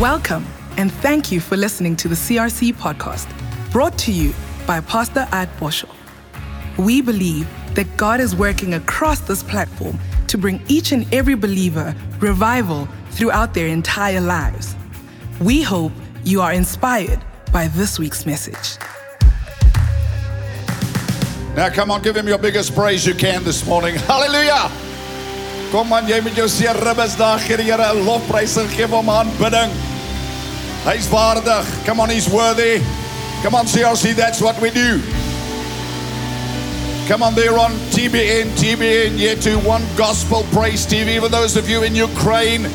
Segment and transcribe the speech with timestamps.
[0.00, 0.46] Welcome,
[0.78, 3.28] and thank you for listening to the CRC podcast,
[3.70, 4.32] brought to you
[4.66, 5.94] by Pastor At Boshoff.
[6.78, 11.94] We believe that God is working across this platform to bring each and every believer
[12.18, 14.74] revival throughout their entire lives.
[15.38, 15.92] We hope
[16.24, 17.20] you are inspired
[17.52, 18.78] by this week's message.
[21.54, 23.96] Now, come on, give him your biggest praise you can this morning.
[23.96, 24.70] Hallelujah!
[25.70, 29.89] Kom aan, jy met jou seer ribbes daar Here 'n gee hom aanbidding.
[30.84, 31.84] Hy's waardig.
[31.84, 32.80] Come on, he's worthy.
[33.42, 35.00] Come on, CRC, that's what we do.
[37.06, 41.20] Come on, they're on TBN, TBN, yet to One Gospel Praise TV.
[41.20, 42.66] For those of you in Ukraine,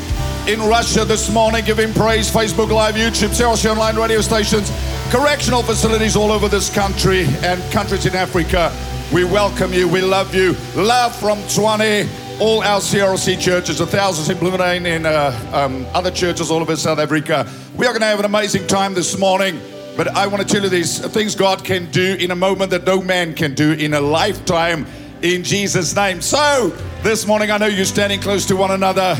[0.46, 2.30] in Russia this morning, him praise.
[2.30, 4.70] Facebook Live, YouTube, CRC online radio stations,
[5.10, 8.72] correctional facilities all over this country and countries in Africa.
[9.12, 9.88] We welcome you.
[9.88, 10.54] We love you.
[10.76, 12.06] Love from Tshwane,
[12.38, 16.76] all our CRC churches, the thousands in Bloemfontein and uh, um, other churches all over
[16.76, 17.50] South Africa.
[17.76, 19.60] We are going to have an amazing time this morning.
[19.96, 22.84] But I want to tell you these things God can do in a moment that
[22.84, 24.86] no man can do in a lifetime
[25.22, 26.20] in Jesus' name.
[26.20, 26.68] So,
[27.02, 29.16] this morning, I know you're standing close to one another.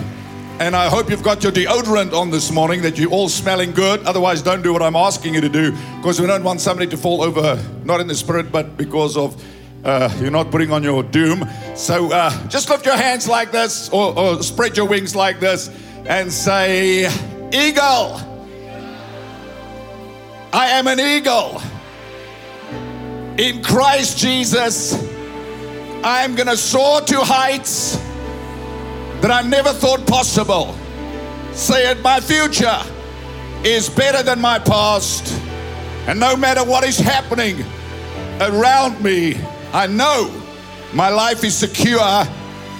[0.58, 4.02] And I hope you've got your deodorant on this morning, that you're all smelling good.
[4.04, 6.96] Otherwise, don't do what I'm asking you to do, because we don't want somebody to
[6.96, 9.42] fall over, not in the spirit, but because of
[9.86, 11.48] uh, you're not putting on your doom.
[11.76, 15.70] So uh, just lift your hands like this, or, or spread your wings like this,
[16.06, 17.06] and say,
[17.52, 18.20] Eagle.
[20.52, 21.62] I am an eagle.
[23.38, 24.94] In Christ Jesus,
[26.02, 27.96] I am going to soar to heights
[29.20, 30.74] that I never thought possible.
[31.52, 32.80] Say it, my future
[33.64, 35.32] is better than my past.
[36.08, 37.64] And no matter what is happening
[38.40, 39.36] around me,
[39.72, 40.30] I know
[40.94, 42.24] my life is secure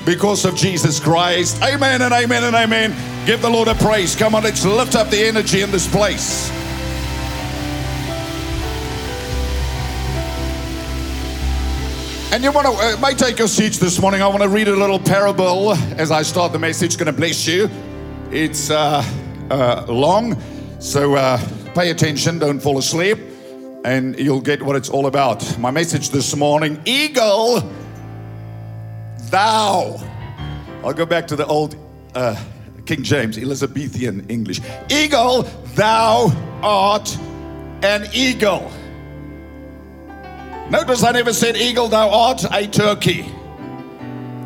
[0.05, 1.63] because of Jesus Christ.
[1.63, 2.95] Amen and amen and amen.
[3.27, 4.15] Give the Lord a praise.
[4.15, 6.51] Come on, let's lift up the energy in this place.
[12.33, 14.21] And you want to, uh, may take your seats this morning.
[14.21, 16.99] I want to read a little parable as I start the message.
[16.99, 17.71] Going to bless you.
[18.31, 19.03] It's uh,
[19.51, 20.37] uh, long,
[20.81, 21.39] so uh,
[21.75, 23.19] pay attention, don't fall asleep,
[23.87, 25.59] and you'll get what it's all about.
[25.61, 27.63] My message this morning Eagle,
[29.31, 29.97] thou.
[30.85, 31.77] I'll go back to the old
[32.15, 32.37] uh,
[32.85, 34.61] King James, Elizabethan English.
[34.91, 35.43] Eagle,
[35.77, 36.33] thou
[36.63, 37.17] art
[37.83, 38.71] an eagle.
[40.69, 43.25] Notice I never said, Eagle, thou art a turkey.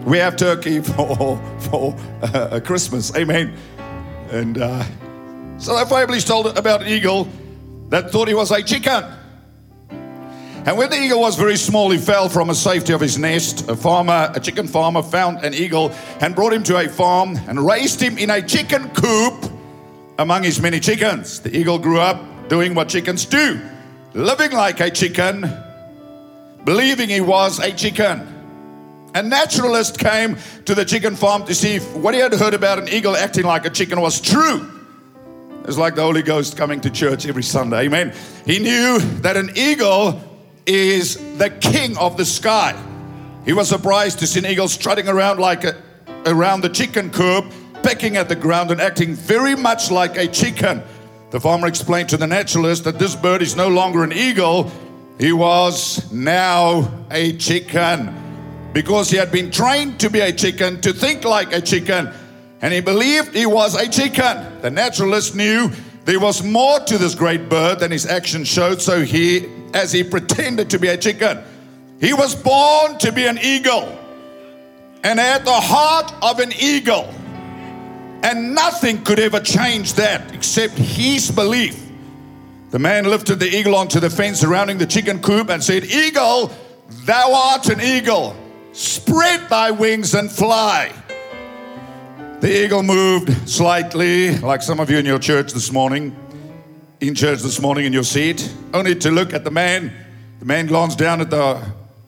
[0.05, 3.15] We have turkey for, for uh, Christmas.
[3.17, 3.55] Amen.
[4.31, 4.85] And uh,
[5.57, 7.27] so the fable's told about eagle
[7.89, 9.03] that thought he was a chicken.
[10.67, 13.69] And when the eagle was very small, he fell from the safety of his nest.
[13.71, 15.91] A farmer, a chicken farmer, found an eagle
[16.21, 19.51] and brought him to a farm and raised him in a chicken coop
[20.19, 21.41] among his many chickens.
[21.41, 23.59] The eagle grew up doing what chickens do,
[24.13, 25.51] living like a chicken
[26.65, 28.27] believing he was a chicken.
[29.15, 32.79] A naturalist came to the chicken farm to see if what he had heard about
[32.79, 34.71] an eagle acting like a chicken was true.
[35.65, 37.87] It's like the Holy Ghost coming to church every Sunday.
[37.87, 38.15] Amen.
[38.47, 40.30] He knew that an eagle
[40.67, 42.75] is the king of the sky.
[43.45, 45.83] He was surprised to see an eagle strutting around like a,
[46.27, 47.47] around the chicken coop,
[47.83, 50.83] pecking at the ground and acting very much like a chicken.
[51.31, 54.71] The farmer explained to the naturalist that this bird is no longer an eagle,
[55.21, 60.95] he was now a chicken because he had been trained to be a chicken, to
[60.95, 62.11] think like a chicken,
[62.63, 64.61] and he believed he was a chicken.
[64.63, 65.71] The naturalist knew
[66.05, 70.05] there was more to this great bird than his actions showed, so he, as he
[70.05, 71.43] pretended to be a chicken,
[72.01, 73.97] he was born to be an eagle
[75.03, 77.13] and had the heart of an eagle.
[78.23, 81.91] And nothing could ever change that except his belief
[82.71, 86.53] the man lifted the eagle onto the fence surrounding the chicken coop and said, Eagle,
[87.05, 88.37] thou art an eagle.
[88.73, 90.93] Spread thy wings and fly.
[92.41, 96.15] The eagle moved slightly, like some of you in your church this morning,
[97.01, 99.93] in church this morning in your seat, only to look at the man.
[100.39, 101.61] The man glanced down at the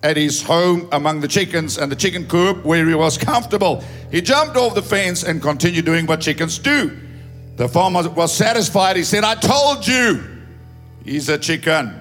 [0.03, 3.85] at his home among the chickens and the chicken coop where he was comfortable.
[4.11, 6.99] He jumped off the fence and continued doing what chickens do.
[7.56, 8.97] The farmer was satisfied.
[8.97, 10.25] He said, I told you.
[11.05, 12.00] He's a chicken.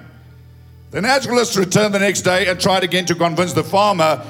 [0.90, 4.26] The naturalist returned the next day and tried again to convince the farmer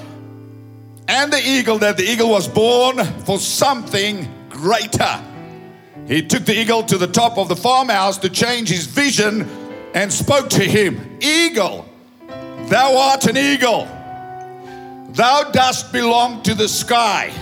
[1.08, 5.31] and the eagle that the eagle was born for something greater.
[6.06, 9.48] He took the eagle to the top of the farmhouse to change his vision
[9.94, 11.88] and spoke to him Eagle,
[12.68, 13.86] thou art an eagle.
[15.10, 17.32] Thou dost belong to the sky.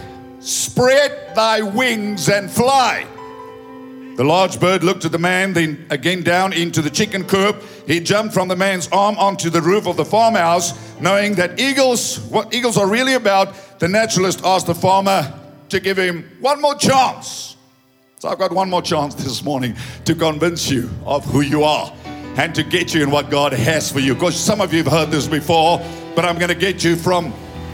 [0.41, 3.07] Spread thy wings and fly.
[4.17, 7.63] The large bird looked at the man, then again down into the chicken coop.
[7.87, 12.19] He jumped from the man's arm onto the roof of the farmhouse, knowing that eagles,
[12.29, 15.33] what eagles are really about, the naturalist asked the farmer
[15.69, 17.57] to give him one more chance.
[18.21, 19.75] So I've got one more chance this morning
[20.05, 21.91] to convince you of who you are
[22.37, 24.13] and to get you in what God has for you.
[24.13, 25.79] Because some of you have heard this before,
[26.15, 27.33] but I'm going to get you from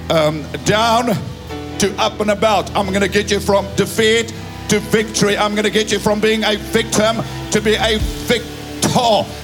[0.09, 1.07] um, down
[1.79, 2.71] to up and about.
[2.77, 4.33] I'm going to get you from defeat
[4.69, 5.37] to victory.
[5.37, 7.17] I'm going to get you from being a victim
[7.51, 8.47] to be a victor.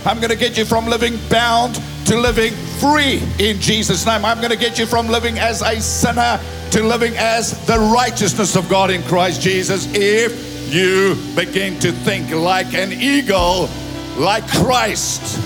[0.06, 4.24] I'm going to get you from living bound to living free in Jesus' name.
[4.24, 6.38] I'm going to get you from living as a sinner
[6.70, 12.30] to living as the righteousness of God in Christ Jesus if you begin to think
[12.30, 13.68] like an eagle,
[14.16, 15.38] like Christ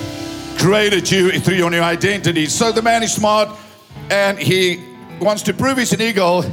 [0.59, 2.47] created you through your new identity.
[2.47, 3.49] So the man is smart
[4.11, 4.83] and he
[5.21, 6.45] wants to prove he's an eagle,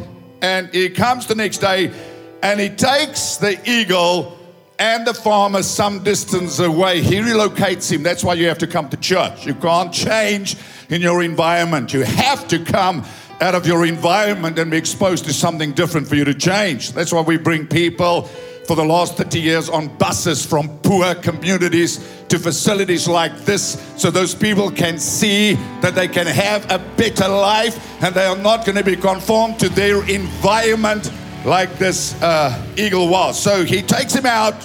[0.42, 1.94] and he comes the next day
[2.42, 4.38] and he takes the eagle
[4.80, 7.02] and the farmer some distance away.
[7.02, 8.02] He relocates him.
[8.02, 9.46] That's why you have to come to church.
[9.46, 10.58] You can't change
[10.90, 11.94] in your environment.
[11.94, 13.06] You have to come
[13.40, 16.92] out of your environment and be exposed to something different for you to change.
[16.94, 18.30] That's why we bring people
[18.66, 21.98] for the last 30 years on buses from poor communities
[22.30, 27.28] to facilities like this so those people can see that they can have a better
[27.28, 31.12] life and they are not going to be conformed to their environment
[31.46, 33.42] like this uh, eagle was.
[33.42, 34.56] So he takes him out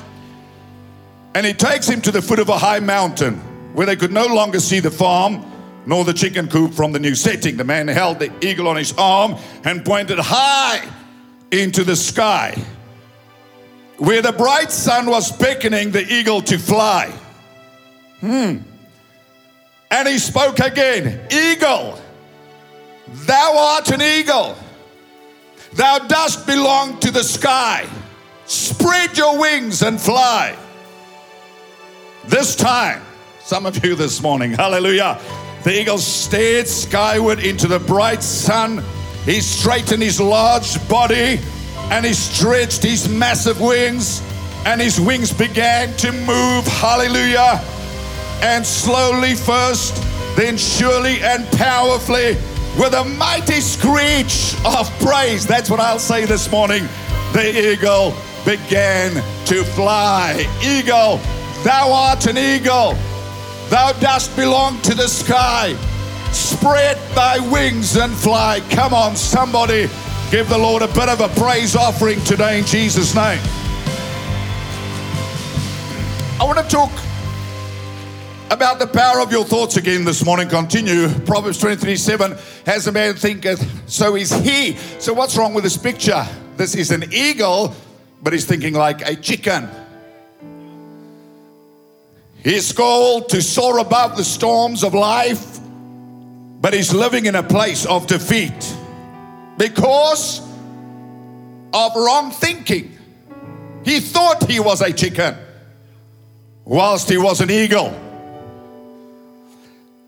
[1.35, 3.35] and he takes him to the foot of a high mountain
[3.75, 5.45] where they could no longer see the farm
[5.87, 7.57] nor the chicken coop from the new setting.
[7.57, 10.87] The man held the eagle on his arm and pointed high
[11.51, 12.63] into the sky
[13.99, 17.13] where the bright sun was beckoning the eagle to fly.
[18.21, 18.59] Hmm.
[19.91, 22.01] And he spoke again Eagle,
[23.09, 24.57] thou art an eagle.
[25.75, 27.87] Thou dost belong to the sky.
[28.47, 30.57] Spread your wings and fly.
[32.27, 33.03] This time,
[33.41, 35.21] some of you this morning, hallelujah,
[35.65, 38.83] the eagle stared skyward into the bright sun.
[39.25, 41.41] He straightened his large body
[41.91, 44.23] and he stretched his massive wings,
[44.67, 46.67] and his wings began to move.
[46.67, 47.61] Hallelujah.
[48.43, 49.95] And slowly, first,
[50.37, 52.37] then surely and powerfully,
[52.79, 55.47] with a mighty screech of praise.
[55.47, 56.87] That's what I'll say this morning.
[57.33, 58.15] The eagle
[58.45, 59.13] began
[59.47, 60.47] to fly.
[60.63, 61.17] Eagle,
[61.65, 62.97] thou art an eagle.
[63.69, 65.75] Thou dost belong to the sky.
[66.33, 68.61] Spread thy wings and fly.
[68.71, 69.89] Come on, somebody,
[70.31, 73.41] give the Lord a bit of a praise offering today in Jesus' name.
[76.41, 76.91] I want to talk
[78.51, 80.49] about the power of your thoughts again this morning.
[80.49, 81.09] Continue.
[81.21, 82.37] Proverbs 23 7
[82.67, 84.77] As a man thinketh, so is he.
[84.99, 86.27] So, what's wrong with this picture?
[86.57, 87.75] This is an eagle,
[88.23, 89.69] but he's thinking like a chicken.
[92.45, 95.59] He's called to soar above the storms of life,
[96.61, 98.78] but he's living in a place of defeat
[99.59, 100.41] because
[101.75, 102.97] of wrong thinking.
[103.85, 105.37] He thought he was a chicken
[106.65, 107.89] whilst he was an eagle.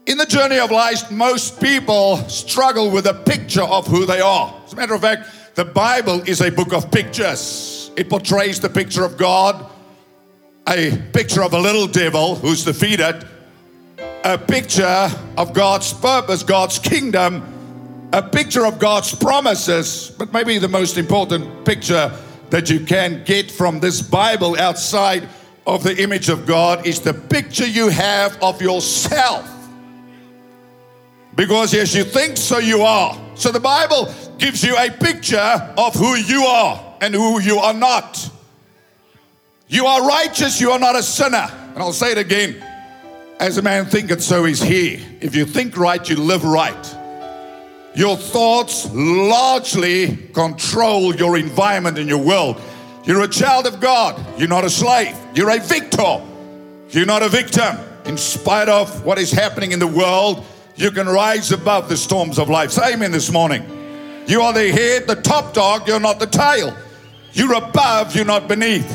[0.07, 4.55] In the journey of life, most people struggle with a picture of who they are.
[4.65, 7.91] As a matter of fact, the Bible is a book of pictures.
[7.97, 9.71] It portrays the picture of God,
[10.69, 13.27] a picture of a little devil who's defeated,
[14.25, 17.60] a picture of God's purpose, God's kingdom,
[18.13, 22.13] a picture of God's promises, but maybe the most important picture
[22.51, 25.29] that you can get from this Bible outside
[25.67, 29.49] of the image of God is the picture you have of yourself.
[31.37, 33.17] Because as you think, so you are.
[33.37, 37.75] So the Bible gives you a picture of who you are and who you are
[37.75, 38.29] not.
[39.69, 41.47] You are righteous, you are not a sinner.
[41.75, 42.65] And I'll say it again
[43.39, 44.95] as a man thinketh, so is he.
[45.21, 46.97] If you think right, you live right.
[47.95, 52.61] Your thoughts largely control your environment and your world.
[53.05, 56.21] You're a child of God, you're not a slave, you're a victor,
[56.91, 57.77] you're not a victim.
[58.05, 60.45] In spite of what is happening in the world,
[60.77, 62.71] you can rise above the storms of life.
[62.71, 63.65] Say amen this morning.
[64.27, 66.77] You are the head, the top dog, you're not the tail.
[67.33, 68.89] You're above, you're not beneath.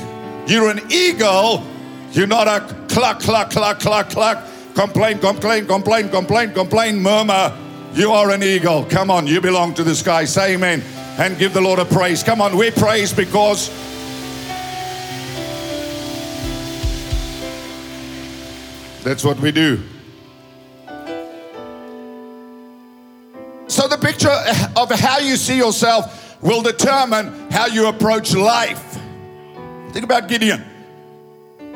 [0.47, 1.65] You're an eagle,
[2.11, 4.47] you're not a cluck, cluck, cluck, cluck, cluck.
[4.73, 7.64] Complain, complain, complain, complain, complain, murmur.
[7.95, 8.83] You are an eagle.
[8.83, 10.25] Come on, you belong to the sky.
[10.25, 10.83] Say amen
[11.17, 12.23] and give the Lord a praise.
[12.23, 13.69] Come on, we praise because
[19.01, 19.81] that's what we do.
[23.67, 24.35] So, the picture
[24.75, 28.99] of how you see yourself will determine how you approach life.
[29.91, 30.61] Think about Gideon.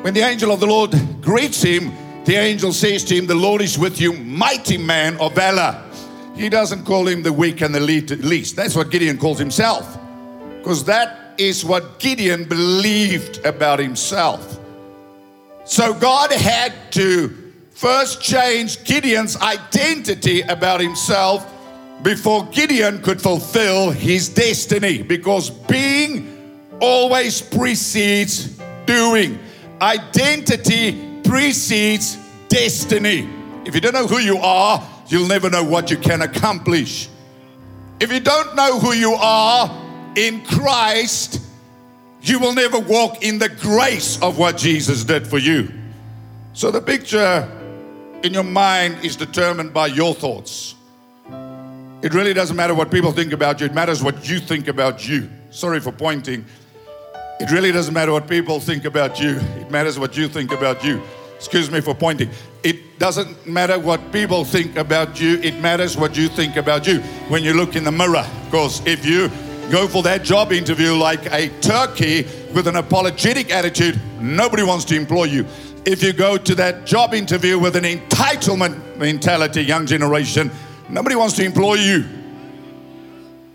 [0.02, 1.92] When the angel of the Lord greets him,
[2.26, 5.82] the angel says to him, The Lord is with you, mighty man of valor.
[6.40, 8.56] He doesn't call him the weak and the least.
[8.56, 9.98] That's what Gideon calls himself.
[10.56, 14.58] Because that is what Gideon believed about himself.
[15.66, 21.46] So God had to first change Gideon's identity about himself
[22.02, 25.02] before Gideon could fulfill his destiny.
[25.02, 29.38] Because being always precedes doing,
[29.82, 32.16] identity precedes
[32.48, 33.28] destiny.
[33.66, 37.08] If you don't know who you are, you'll never know what you can accomplish.
[38.00, 39.70] If you don't know who you are
[40.16, 41.42] in Christ,
[42.22, 45.70] you will never walk in the grace of what Jesus did for you.
[46.52, 47.48] So the picture
[48.22, 50.74] in your mind is determined by your thoughts.
[52.02, 55.06] It really doesn't matter what people think about you, it matters what you think about
[55.06, 55.28] you.
[55.50, 56.44] Sorry for pointing.
[57.40, 60.84] It really doesn't matter what people think about you, it matters what you think about
[60.84, 61.02] you.
[61.40, 62.28] Excuse me for pointing.
[62.62, 66.98] It doesn't matter what people think about you, it matters what you think about you
[67.30, 68.26] when you look in the mirror.
[68.44, 69.30] Because if you
[69.70, 74.94] go for that job interview like a turkey with an apologetic attitude, nobody wants to
[74.94, 75.46] employ you.
[75.86, 80.50] If you go to that job interview with an entitlement mentality, young generation,
[80.90, 82.04] nobody wants to employ you.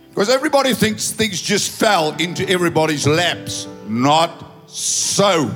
[0.10, 3.68] Because everybody thinks things just fell into everybody's laps.
[3.88, 5.56] Not so.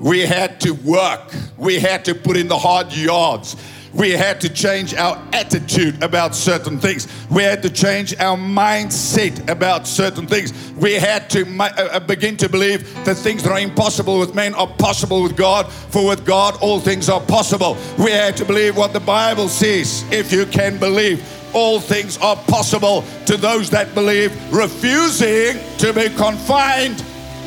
[0.00, 1.34] We had to work.
[1.56, 3.56] We had to put in the hard yards.
[3.96, 7.08] We had to change our attitude about certain things.
[7.30, 10.52] We had to change our mindset about certain things.
[10.72, 14.54] We had to uh, uh, begin to believe that things that are impossible with men
[14.54, 17.78] are possible with God, for with God all things are possible.
[17.98, 20.04] We had to believe what the Bible says.
[20.10, 21.24] If you can believe,
[21.54, 26.98] all things are possible to those that believe, refusing to be confined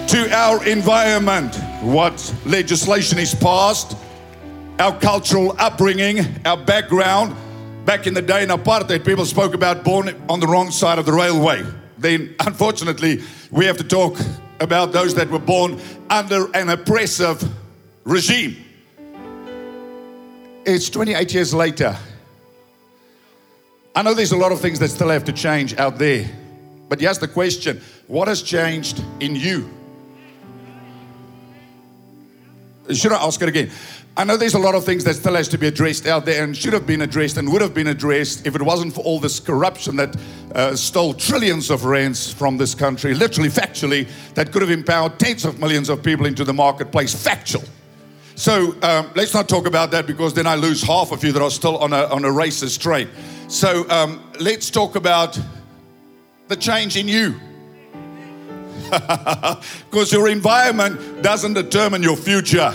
[0.08, 1.69] to our environment.
[1.82, 3.96] What legislation is passed,
[4.80, 7.34] our cultural upbringing, our background.
[7.86, 11.06] Back in the day in apartheid, people spoke about born on the wrong side of
[11.06, 11.64] the railway.
[11.98, 14.20] Then, unfortunately, we have to talk
[14.60, 17.42] about those that were born under an oppressive
[18.04, 18.58] regime.
[20.66, 21.96] It's 28 years later.
[23.96, 26.30] I know there's a lot of things that still have to change out there.
[26.90, 29.79] But here's the question what has changed in you?
[32.94, 33.70] Should I ask it again?
[34.18, 36.44] I know there's a lot of things that still has to be addressed out there
[36.44, 39.20] and should have been addressed and would have been addressed if it wasn't for all
[39.20, 40.16] this corruption that
[40.56, 45.46] uh, stole trillions of rands from this country, literally, factually, that could have empowered tens
[45.46, 47.14] of millions of people into the marketplace.
[47.14, 47.64] Factual.
[48.36, 51.42] So um, let's not talk about that because then I lose half of you that
[51.42, 53.10] are still on a, on a racist train.
[53.48, 55.40] So um, let's talk about
[56.48, 57.40] the change in you.
[59.90, 62.74] Because your environment doesn't determine your future.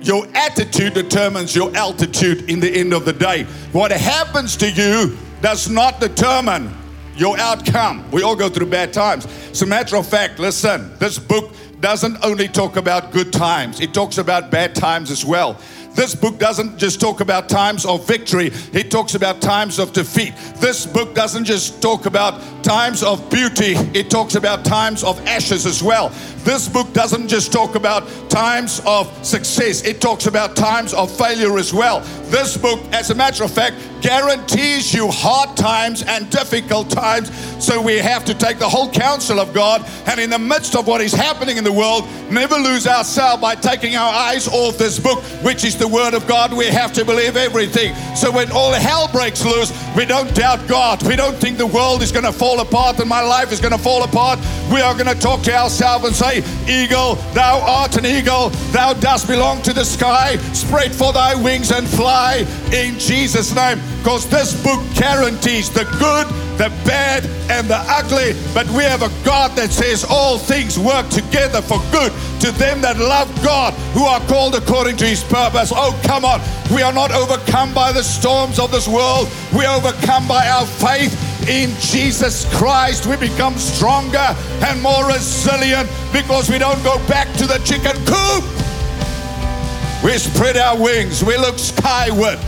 [0.00, 3.44] Your attitude determines your altitude in the end of the day.
[3.72, 6.72] What happens to you does not determine
[7.16, 8.08] your outcome.
[8.10, 9.26] We all go through bad times.
[9.50, 13.92] As a matter of fact, listen, this book doesn't only talk about good times, it
[13.92, 15.58] talks about bad times as well.
[15.94, 20.34] This book doesn't just talk about times of victory, it talks about times of defeat.
[20.56, 25.66] This book doesn't just talk about times of beauty, it talks about times of ashes
[25.66, 26.08] as well.
[26.44, 31.58] This book doesn't just talk about times of success, it talks about times of failure
[31.58, 32.00] as well.
[32.30, 37.30] This book, as a matter of fact, guarantees you hard times and difficult times.
[37.64, 40.86] So we have to take the whole counsel of God and, in the midst of
[40.86, 44.98] what is happening in the world, never lose ourselves by taking our eyes off this
[44.98, 46.52] book, which is the Word of God.
[46.52, 47.94] We have to believe everything.
[48.14, 51.02] So when all hell breaks loose, we don't doubt God.
[51.06, 53.72] We don't think the world is going to fall apart and my life is going
[53.72, 54.38] to fall apart.
[54.72, 58.92] We are going to talk to ourselves and say, Eagle, thou art an eagle, thou
[58.94, 60.36] dost belong to the sky.
[60.52, 63.78] Spread for thy wings and fly in Jesus' name.
[63.98, 66.26] Because this book guarantees the good,
[66.58, 68.34] the bad, and the ugly.
[68.52, 72.80] But we have a God that says all things work together for good to them
[72.82, 75.72] that love God, who are called according to his purpose.
[75.74, 76.40] Oh, come on.
[76.74, 80.66] We are not overcome by the storms of this world, we are overcome by our
[80.66, 84.34] faith in Jesus Christ, we become stronger
[84.66, 88.44] and more resilient because we don't go back to the chicken coop.
[90.04, 92.38] We spread our wings, we look skyward,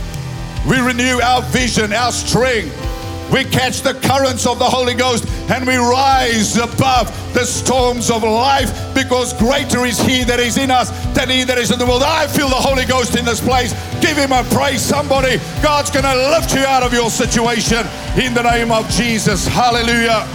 [0.69, 2.86] we renew our vision, our strength.
[3.31, 8.23] We catch the currents of the Holy Ghost and we rise above the storms of
[8.23, 11.85] life because greater is He that is in us than He that is in the
[11.85, 12.03] world.
[12.03, 13.73] I feel the Holy Ghost in this place.
[14.01, 15.37] Give Him a praise, somebody.
[15.61, 19.45] God's going to lift you out of your situation in the name of Jesus.
[19.45, 20.25] Hallelujah.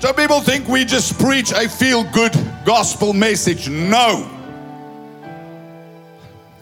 [0.00, 3.70] So people think we just preach a feel good gospel message.
[3.70, 4.33] No.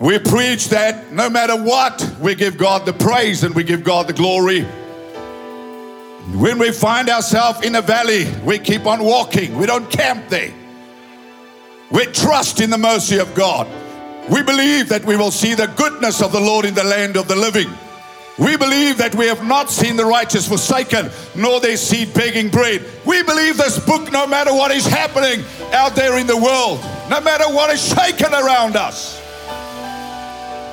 [0.02, 4.08] We preach that no matter what, we give God the praise and we give God
[4.08, 4.62] the glory.
[6.34, 9.56] When we find ourselves in a valley, we keep on walking.
[9.56, 10.52] We don't camp there.
[11.92, 13.68] We trust in the mercy of God.
[14.28, 17.28] We believe that we will see the goodness of the Lord in the land of
[17.28, 17.70] the living.
[18.40, 22.84] We believe that we have not seen the righteous forsaken, nor their seed begging bread.
[23.06, 27.20] We believe this book, no matter what is happening out there in the world, no
[27.20, 29.21] matter what is shaken around us.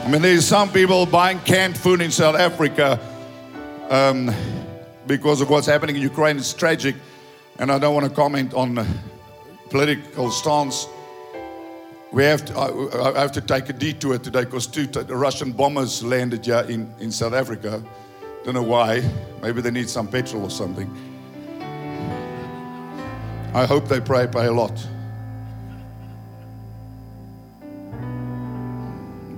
[0.01, 2.99] I mean, there's some people buying canned food in South Africa
[3.89, 4.33] um,
[5.05, 6.37] because of what's happening in Ukraine.
[6.37, 6.95] It's tragic,
[7.59, 8.87] and I don't want to comment on
[9.69, 10.87] political stance.
[12.11, 15.51] We have to, I, I have to take a detour today because two t- Russian
[15.51, 17.83] bombers landed here in, in South Africa.
[18.45, 19.07] Don't know why.
[19.43, 20.89] Maybe they need some petrol or something.
[23.53, 24.87] I hope they pray, pay a lot.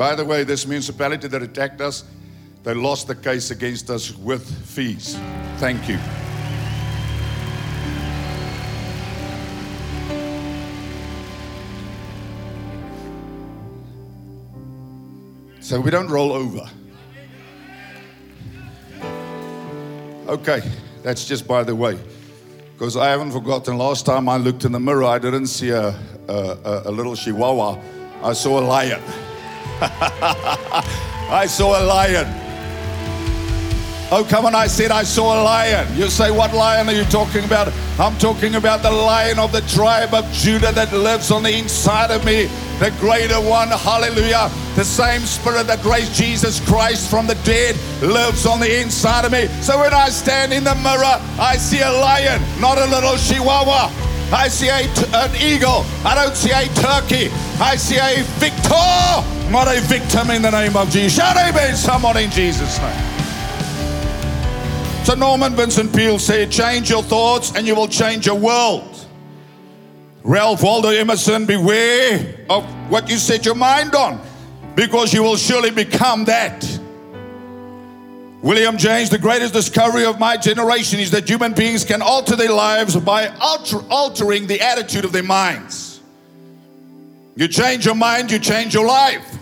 [0.01, 2.05] By the way, this municipality that attacked us,
[2.63, 5.15] they lost the case against us with fees.
[5.57, 5.99] Thank you.
[15.59, 16.67] So we don't roll over.
[20.27, 20.63] Okay,
[21.03, 21.99] that's just by the way.
[22.73, 25.89] Because I haven't forgotten, last time I looked in the mirror, I didn't see a,
[26.27, 27.79] a, a, little chihuahua.
[28.23, 28.99] I saw a lion.
[31.31, 32.27] I saw a lion.
[34.13, 35.87] Oh, come on, I said I saw a lion.
[35.97, 37.73] You say, What lion are you talking about?
[37.97, 42.11] I'm talking about the lion of the tribe of Judah that lives on the inside
[42.11, 42.45] of me,
[42.77, 43.69] the greater one.
[43.69, 44.51] Hallelujah.
[44.75, 49.31] The same spirit that raised Jesus Christ from the dead lives on the inside of
[49.31, 49.47] me.
[49.61, 53.89] So when I stand in the mirror, I see a lion, not a little chihuahua.
[54.33, 55.83] I see a t- an eagle.
[56.05, 57.29] I don't see a turkey.
[57.59, 61.15] I see a victor, not a victim in the name of Jesus.
[61.15, 63.21] Shout amen, someone in Jesus' name.
[65.03, 69.05] So Norman Vincent Peale said, change your thoughts and you will change your world.
[70.23, 74.21] Ralph Waldo Emerson, beware of what you set your mind on
[74.75, 76.79] because you will surely become that.
[78.43, 82.51] William James, the greatest discovery of my generation is that human beings can alter their
[82.51, 85.99] lives by alter, altering the attitude of their minds.
[87.35, 89.39] You change your mind, you change your life.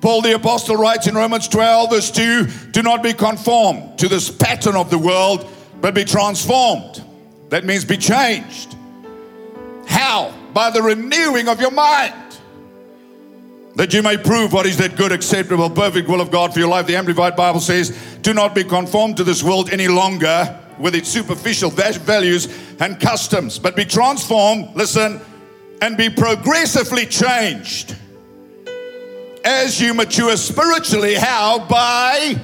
[0.00, 4.30] Paul the Apostle writes in Romans 12, verse 2 Do not be conformed to this
[4.30, 7.02] pattern of the world, but be transformed.
[7.48, 8.76] That means be changed.
[9.86, 10.32] How?
[10.52, 12.14] By the renewing of your mind.
[13.74, 16.68] That you may prove what is that good, acceptable, perfect will of God for your
[16.68, 16.86] life.
[16.86, 21.08] The Amplified Bible says, Do not be conformed to this world any longer with its
[21.08, 22.48] superficial values
[22.80, 25.20] and customs, but be transformed, listen,
[25.80, 27.96] and be progressively changed
[29.48, 31.14] as you mature spiritually.
[31.14, 31.58] How?
[31.58, 32.38] By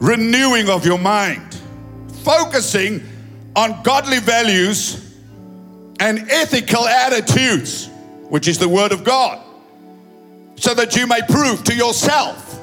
[0.00, 1.58] renewing of your mind,
[2.22, 3.02] focusing
[3.56, 5.16] on godly values
[5.98, 7.88] and ethical attitudes,
[8.28, 9.42] which is the Word of God,
[10.56, 12.60] so that you may prove to yourself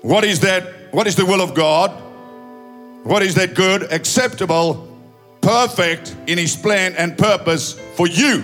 [0.00, 1.90] what is that, what is the will of God,
[3.04, 4.88] what is that good, acceptable,
[5.42, 8.42] perfect in His plan and purpose for you.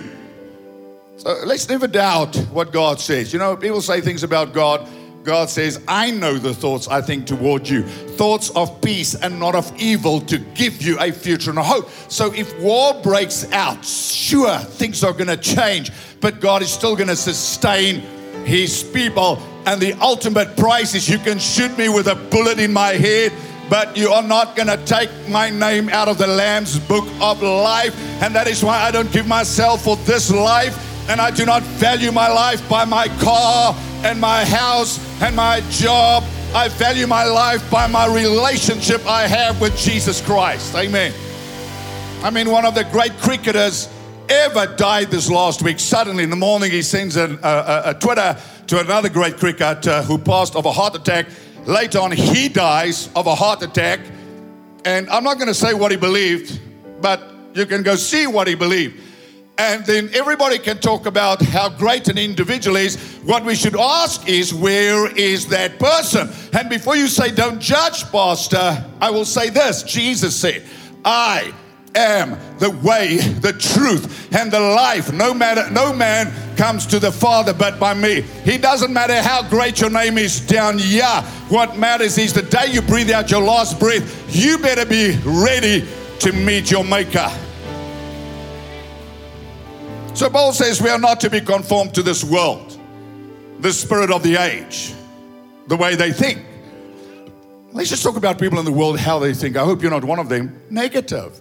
[1.17, 3.33] So let's never doubt what God says.
[3.33, 4.87] You know, people say things about God.
[5.23, 9.55] God says, I know the thoughts I think toward you, thoughts of peace and not
[9.55, 11.89] of evil to give you a future and a hope.
[12.07, 16.95] So if war breaks out, sure, things are going to change, but God is still
[16.95, 18.01] going to sustain
[18.45, 19.39] his people.
[19.65, 23.33] And the ultimate price is you can shoot me with a bullet in my head,
[23.71, 27.41] but you are not going to take my name out of the Lamb's book of
[27.41, 27.99] life.
[28.21, 30.86] And that is why I don't give myself for this life.
[31.09, 35.61] And I do not value my life by my car and my house and my
[35.69, 36.23] job.
[36.53, 40.75] I value my life by my relationship I have with Jesus Christ.
[40.75, 41.13] Amen.
[42.23, 43.89] I mean, one of the great cricketers
[44.29, 45.79] ever died this last week.
[45.79, 50.17] Suddenly in the morning, he sends a, a, a Twitter to another great cricketer who
[50.17, 51.27] passed of a heart attack.
[51.65, 53.99] Later on, he dies of a heart attack.
[54.83, 56.59] And I'm not going to say what he believed,
[57.01, 57.21] but
[57.53, 59.01] you can go see what he believed.
[59.59, 62.95] And then everybody can talk about how great an individual is.
[63.23, 66.29] What we should ask is, where is that person?
[66.53, 70.63] And before you say, don't judge, Pastor, I will say this Jesus said,
[71.03, 71.53] I
[71.95, 75.11] am the way, the truth, and the life.
[75.11, 78.23] No matter, no man comes to the Father but by me.
[78.45, 81.05] It doesn't matter how great your name is down here.
[81.49, 85.87] What matters is the day you breathe out your last breath, you better be ready
[86.19, 87.31] to meet your Maker.
[90.17, 92.75] So Paul says we are not to be conformed to this world,
[93.59, 94.95] the spirit of the age,
[95.67, 96.43] the way they think.
[97.71, 99.57] Let's just talk about people in the world, how they think.
[99.57, 100.59] I hope you're not one of them.
[100.71, 101.39] Negative.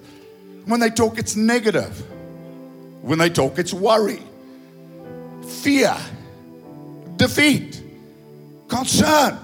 [0.67, 1.99] When they talk, it's negative.
[3.01, 4.21] When they talk, it's worry,
[5.63, 5.97] fear,
[7.17, 7.83] defeat,
[8.69, 9.39] concern.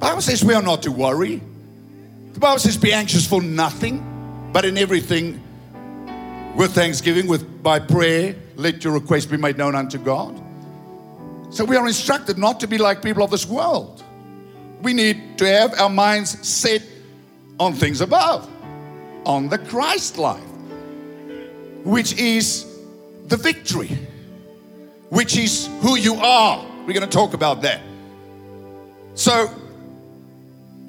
[0.00, 1.40] Bible says we are not to worry.
[2.34, 5.42] The Bible says be anxious for nothing, but in everything
[6.56, 10.40] with thanksgiving, with by prayer, let your request be made known unto God.
[11.50, 14.02] So we are instructed not to be like people of this world.
[14.82, 16.82] We need to have our minds set
[17.60, 18.48] on things above,
[19.24, 20.42] on the Christ life,
[21.84, 22.66] which is
[23.26, 23.98] the victory,
[25.10, 26.66] which is who you are.
[26.86, 27.80] We're going to talk about that.
[29.14, 29.50] So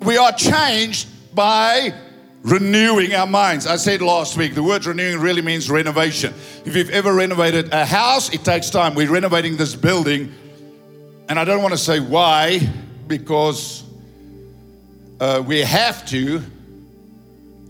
[0.01, 1.93] we are changed by
[2.47, 3.67] renewing our minds.
[3.67, 6.33] I said last week, the word renewing really means renovation.
[6.65, 8.95] If you've ever renovated a house, it takes time.
[8.95, 10.33] We're renovating this building,
[11.27, 12.61] and I don't want to say why,
[13.07, 13.83] because
[15.19, 16.41] uh, we have to.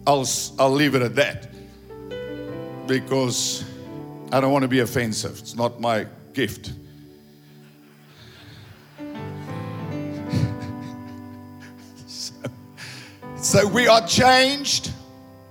[0.06, 0.28] I'll,
[0.60, 1.50] I'll leave it at that.
[2.86, 3.66] Because
[4.32, 5.40] I don't want to be offensive.
[5.40, 6.72] It's not my gift.
[13.40, 14.92] So we are changed,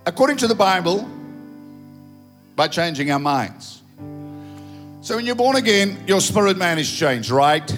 [0.06, 1.08] according to the Bible,
[2.56, 3.80] by changing our minds.
[5.02, 7.70] So when you're born again, your spirit man is changed, right?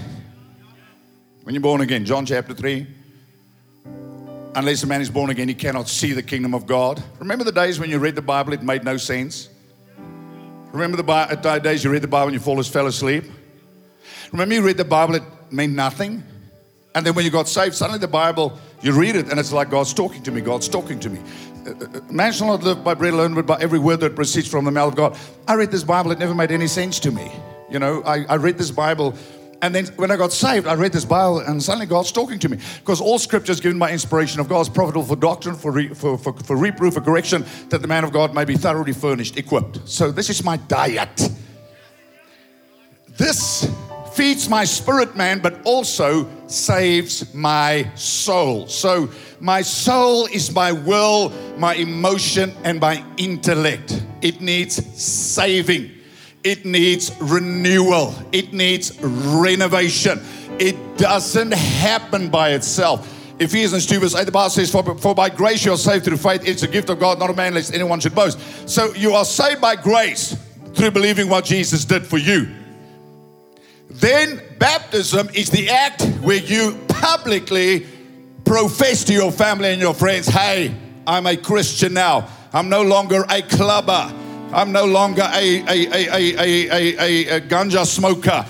[1.42, 2.86] When you're born again, John chapter 3.
[4.54, 7.02] Unless a man is born again, he cannot see the kingdom of God.
[7.18, 9.50] Remember the days when you read the Bible, it made no sense?
[10.72, 13.24] Remember the uh, days you read the Bible and you fall, fell asleep?
[14.32, 16.22] Remember you read the Bible, it meant nothing?
[16.98, 19.70] And then when you got saved, suddenly the Bible, you read it and it's like
[19.70, 21.20] God's talking to me, God's talking to me.
[21.64, 24.48] Uh, uh, Man shall not live by bread alone, but by every word that proceeds
[24.48, 25.16] from the mouth of God.
[25.46, 27.30] I read this Bible, it never made any sense to me.
[27.70, 29.14] You know, I, I read this Bible,
[29.62, 32.48] and then when I got saved, I read this Bible, and suddenly God's talking to
[32.48, 32.58] me.
[32.80, 35.94] Because all scripture is given by inspiration of God, is profitable for doctrine, for, re,
[35.94, 39.36] for, for, for reproof, for correction, that the man of God may be thoroughly furnished,
[39.36, 39.88] equipped.
[39.88, 41.30] So this is my diet.
[43.16, 43.70] This
[44.18, 48.66] feeds my spirit man, but also saves my soul.
[48.66, 54.02] So, my soul is my will, my emotion, and my intellect.
[54.20, 55.92] It needs saving,
[56.42, 60.20] it needs renewal, it needs renovation.
[60.58, 63.14] It doesn't happen by itself.
[63.38, 66.16] Ephesians 2 verse 8, the Bible says, for, for by grace you are saved through
[66.16, 66.42] faith.
[66.44, 68.40] It's a gift of God, not a man, lest anyone should boast.
[68.68, 70.36] So you are saved by grace
[70.74, 72.52] through believing what Jesus did for you.
[74.00, 77.86] Then baptism is the act where you publicly
[78.44, 80.74] profess to your family and your friends, hey,
[81.06, 82.28] I'm a Christian now.
[82.52, 84.12] I'm no longer a clubber.
[84.52, 88.46] I'm no longer a, a, a, a, a, ganja smoker.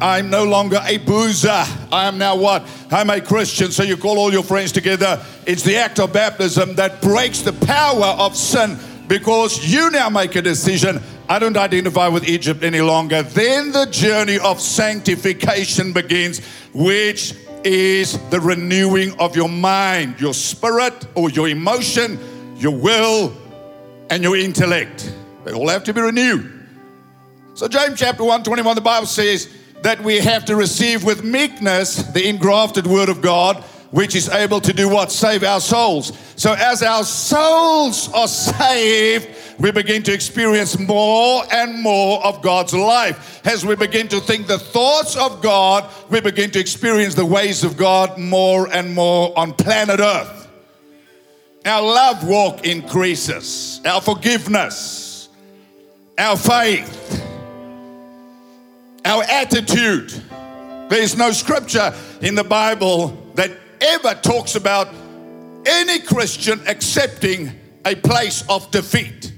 [0.00, 1.48] I'm no longer a boozer.
[1.92, 2.68] I am now what?
[2.90, 3.70] I'm a Christian.
[3.70, 5.24] So you call all your friends together.
[5.46, 10.36] It's the act of baptism that breaks the power of sin because you now make
[10.36, 11.00] a decision.
[11.28, 13.22] I don't identify with Egypt any longer.
[13.22, 21.06] Then the journey of sanctification begins, which is the renewing of your mind, your spirit,
[21.14, 22.18] or your emotion,
[22.56, 23.36] your will,
[24.10, 25.12] and your intellect.
[25.44, 26.52] They all have to be renewed.
[27.54, 29.48] So, James chapter 1 21, the Bible says
[29.82, 33.64] that we have to receive with meekness the engrafted word of God
[33.96, 35.10] which is able to do what?
[35.10, 36.12] Save our souls.
[36.36, 39.26] So, as our souls are saved,
[39.58, 43.40] we begin to experience more and more of God's life.
[43.46, 47.64] As we begin to think the thoughts of God, we begin to experience the ways
[47.64, 50.46] of God more and more on planet Earth.
[51.64, 55.30] Our love walk increases, our forgiveness,
[56.18, 57.26] our faith,
[59.06, 60.10] our attitude.
[60.90, 64.88] There is no scripture in the Bible that ever talks about
[65.66, 67.52] any Christian accepting
[67.84, 69.32] a place of defeat.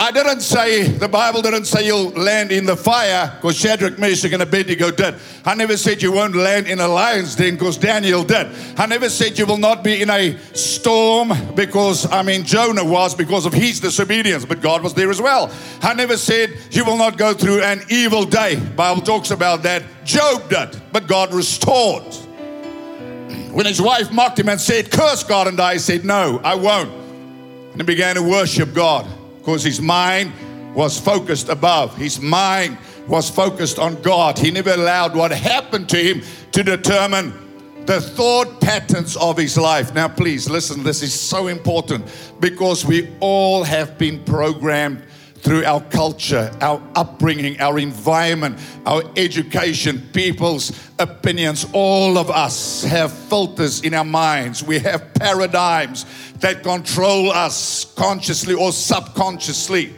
[0.00, 4.32] I didn't say, the Bible didn't say you'll land in the fire because Shadrach, Meshach,
[4.32, 5.14] and Abednego did.
[5.44, 8.46] I never said you won't land in a lion's den because Daniel did.
[8.78, 13.14] I never said you will not be in a storm because, I mean, Jonah was
[13.14, 15.52] because of his disobedience, but God was there as well.
[15.82, 18.56] I never said you will not go through an evil day.
[18.56, 19.82] Bible talks about that.
[20.06, 22.04] Job did, but God restored.
[23.52, 26.90] When his wife mocked him and said, curse God and he said, no, I won't.
[27.72, 29.06] And he began to worship God
[29.40, 30.32] because his mind
[30.74, 31.96] was focused above.
[31.96, 34.38] His mind was focused on God.
[34.38, 36.22] He never allowed what happened to him
[36.52, 37.32] to determine
[37.86, 39.94] the thought patterns of his life.
[39.94, 42.04] Now, please listen, this is so important
[42.38, 45.02] because we all have been programmed
[45.42, 51.66] through our culture, our upbringing, our environment, our education, people's opinions.
[51.72, 54.62] All of us have filters in our minds.
[54.62, 56.04] We have paradigms
[56.40, 59.94] that control us consciously or subconsciously.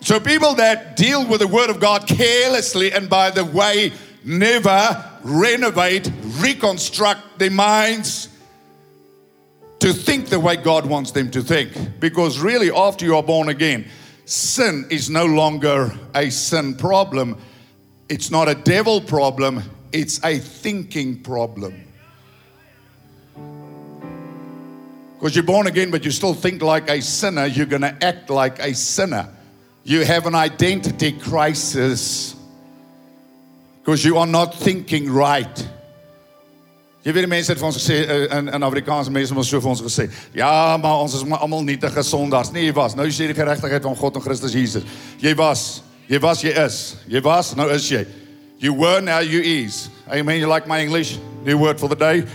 [0.00, 3.92] So, people that deal with the Word of God carelessly and, by the way,
[4.24, 8.27] never renovate, reconstruct their minds
[9.80, 12.00] to think the way God wants them to think.
[12.00, 13.86] Because really, after you are born again,
[14.24, 17.40] sin is no longer a sin problem.
[18.08, 19.62] It's not a devil problem,
[19.92, 21.84] it's a thinking problem.
[25.18, 28.30] Because you're born again, but you still think like a sinner, you're going to act
[28.30, 29.28] like a sinner.
[29.82, 32.36] You have an identity crisis
[33.80, 35.68] because you are not thinking right.
[37.08, 39.48] Jy weet die mense het vir ons gesê eh, in in Afrikaanse mense het ons
[39.48, 40.04] so vir ons gesê,
[40.36, 42.50] ja, maar ons is almal nietige sondaars.
[42.52, 42.92] Nee, jy was.
[42.98, 44.84] Nou sê die geregtigheid van God en Christus Jesus.
[45.16, 45.80] Jy was.
[46.04, 46.76] Jy was, jy is.
[47.08, 48.02] Jy was, nou is jy.
[48.60, 49.88] You were, now you is.
[50.10, 50.36] Amen.
[50.36, 51.16] You like my English?
[51.46, 52.26] New word for the day.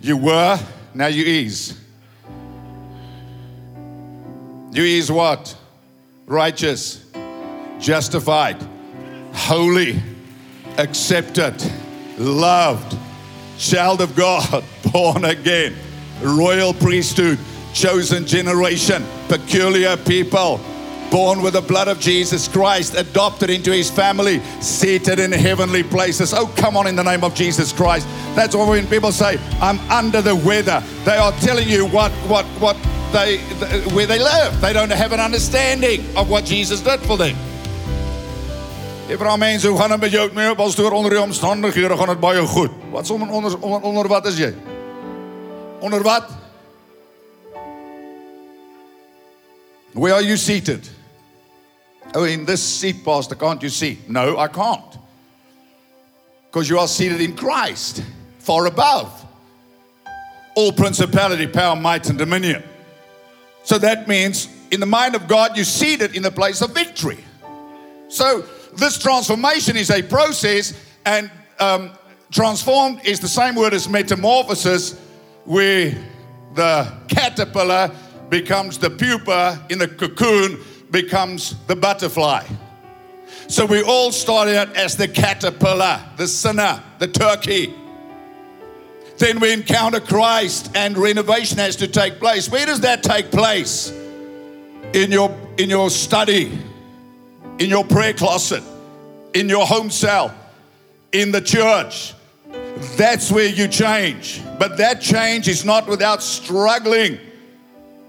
[0.00, 0.58] You were,
[0.94, 1.74] now you is.
[4.72, 5.54] You is what?
[6.24, 7.04] Righteous,
[7.80, 8.56] justified,
[9.34, 10.00] holy,
[10.78, 11.60] accepted,
[12.16, 12.96] loved,
[13.58, 15.74] child of God, born again,
[16.22, 17.38] royal priesthood,
[17.74, 20.60] chosen generation, peculiar people,
[21.10, 26.34] born with the blood of Jesus Christ, adopted into his family, seated in heavenly places.
[26.34, 28.06] Oh, come on, in the name of Jesus Christ.
[28.34, 32.44] That's why when people say, I'm under the weather, they are telling you what, what,
[32.60, 32.76] what
[33.12, 33.38] they,
[33.94, 34.60] where they live.
[34.60, 37.36] They don't have an understanding of what Jesus did for them.
[39.06, 40.24] Jy vra mense, hoe gaan dit met jou?
[40.34, 42.72] Nee, pastoor, onder die omstandighede gaan dit baie goed.
[42.90, 44.50] Wat som onder, onder onder wat is jy?
[45.80, 46.30] Onder wat?
[49.92, 50.90] Where are you seated?
[52.14, 53.98] Oh, in this seat, Pastor, can't you see?
[54.06, 54.98] No, I can't.
[56.50, 58.02] Because you are seated in Christ,
[58.38, 59.26] far above
[60.56, 62.62] all principality, power, might, and dominion.
[63.62, 67.18] So that means in the mind of God, you're seated in the place of victory.
[68.08, 68.44] So
[68.76, 71.90] this transformation is a process, and um,
[72.30, 74.98] transformed is the same word as metamorphosis,
[75.44, 75.94] where
[76.54, 77.90] the caterpillar
[78.28, 80.58] becomes the pupa in the cocoon,
[80.90, 82.44] becomes the butterfly.
[83.48, 87.72] So we all start out as the caterpillar, the sinner, the turkey.
[89.18, 92.50] Then we encounter Christ and renovation has to take place.
[92.50, 93.90] Where does that take place?
[94.92, 96.58] In your in your study,
[97.58, 98.62] in your prayer closet,
[99.34, 100.34] in your home cell,
[101.12, 102.14] in the church.
[102.96, 104.42] That's where you change.
[104.58, 107.18] But that change is not without struggling.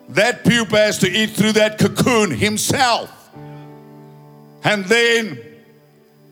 [0.10, 3.14] That pupa has to eat through that cocoon himself.
[4.64, 5.40] And then,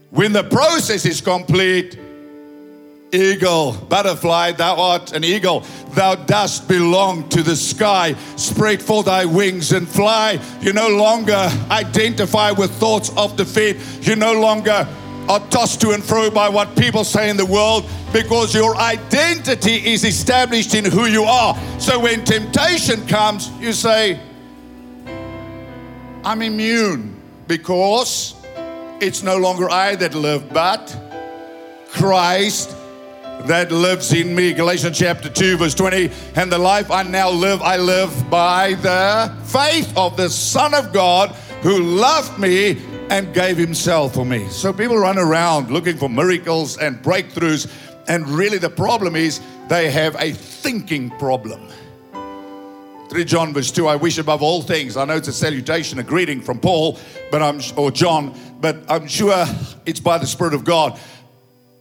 [0.10, 1.98] when the process is complete,
[3.16, 5.62] eagle, butterfly, thou art an eagle.
[5.94, 8.14] Thou dost belong to the sky.
[8.36, 10.40] Spread forth thy wings and fly.
[10.62, 13.78] You no longer identify with thoughts of defeat.
[14.02, 14.88] You no longer
[15.28, 19.92] are tossed to and fro by what people say in the world because your identity
[19.92, 21.58] is established in who you are.
[21.80, 24.20] So when temptation comes, you say,
[26.24, 27.16] I'm immune
[27.48, 28.36] because
[29.02, 30.96] it's no longer I that live, but
[31.90, 32.76] Christ
[33.48, 34.54] that lives in me.
[34.54, 36.10] Galatians chapter 2, verse 20.
[36.36, 40.92] And the life I now live, I live by the faith of the Son of
[40.92, 41.30] God
[41.62, 44.48] who loved me and gave himself for me.
[44.50, 47.72] So people run around looking for miracles and breakthroughs.
[48.08, 51.68] And really, the problem is they have a thinking problem.
[53.10, 56.04] 3 John verse 2 I wish above all things I know it's a salutation a
[56.04, 56.98] greeting from Paul
[57.32, 59.46] but I'm or John but I'm sure
[59.86, 61.00] it's by the spirit of God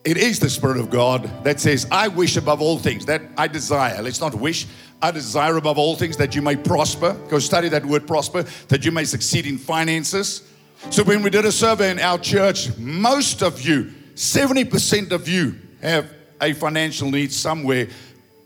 [0.05, 3.49] it is the Spirit of God that says, I wish above all things, that I
[3.49, 4.03] desire.
[4.03, 4.67] Let's not wish.
[5.01, 7.15] I desire above all things that you may prosper.
[7.29, 10.43] Go study that word prosper, that you may succeed in finances.
[10.91, 15.57] So, when we did a survey in our church, most of you, 70% of you,
[15.81, 17.89] have a financial need somewhere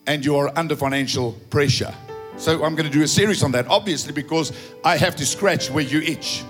[0.07, 1.92] and you are under financial pressure.
[2.37, 4.53] So, I'm going to do a series on that, obviously, because
[4.85, 6.44] I have to scratch where you itch.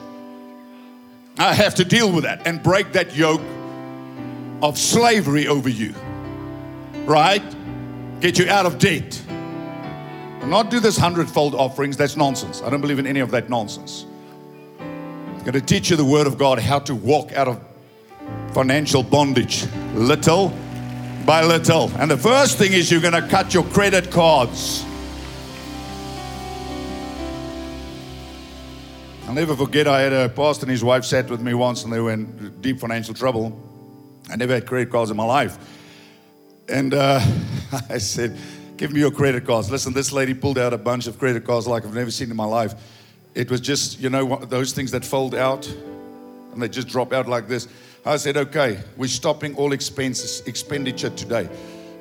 [1.38, 3.40] I have to deal with that and break that yoke
[4.62, 5.94] of slavery over you,
[7.04, 7.42] right?
[8.20, 9.22] Get you out of debt.
[10.44, 12.62] Not do this hundredfold offerings, that's nonsense.
[12.62, 14.06] I don't believe in any of that nonsense.
[14.80, 17.62] I'm going to teach you the Word of God, how to walk out of
[18.52, 19.66] financial bondage.
[19.94, 20.52] Little
[21.24, 21.90] by little.
[21.98, 24.84] And the first thing is you're going to cut your credit cards.
[29.26, 31.92] I'll never forget, I had a pastor and his wife sat with me once and
[31.92, 33.67] they were in deep financial trouble.
[34.30, 35.58] I never had credit cards in my life.
[36.68, 37.20] And uh,
[37.90, 38.36] I said,
[38.76, 39.70] Give me your credit cards.
[39.72, 42.36] Listen, this lady pulled out a bunch of credit cards like I've never seen in
[42.36, 42.74] my life.
[43.34, 45.66] It was just, you know, those things that fold out
[46.52, 47.66] and they just drop out like this.
[48.06, 51.48] I said, Okay, we're stopping all expenses, expenditure today.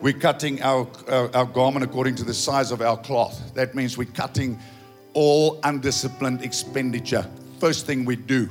[0.02, 3.56] We're cutting our, our, our garment according to the size of our cloth.
[3.56, 4.60] That means we're cutting
[5.14, 7.26] all undisciplined expenditure.
[7.60, 8.50] First thing we do.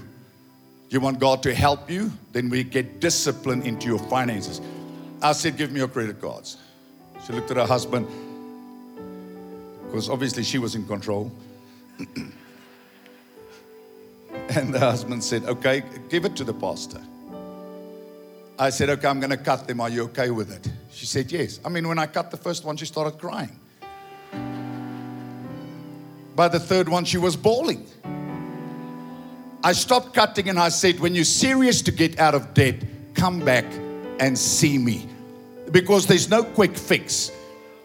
[0.89, 2.13] You want God to help you?
[2.33, 4.61] Then we get discipline into your finances.
[5.21, 6.59] I said, Give me your credit cards.
[7.27, 8.07] She looked at her husband,
[9.87, 11.33] because obviously she was in control.
[14.51, 17.01] and the husband said, Okay, give it to the pastor.
[18.59, 19.81] I said, Okay, I'm going to cut them.
[19.81, 20.71] Are you okay with it?
[20.93, 21.59] She said, Yes.
[21.65, 23.59] I mean, when I cut the first one, she started crying.
[26.37, 27.87] By the third one, she was bawling.
[29.67, 32.77] I stopped cutting and I said, When you're serious to get out of debt,
[33.15, 33.65] come back
[34.21, 35.09] and see me.
[35.73, 37.33] Because there's no quick fix.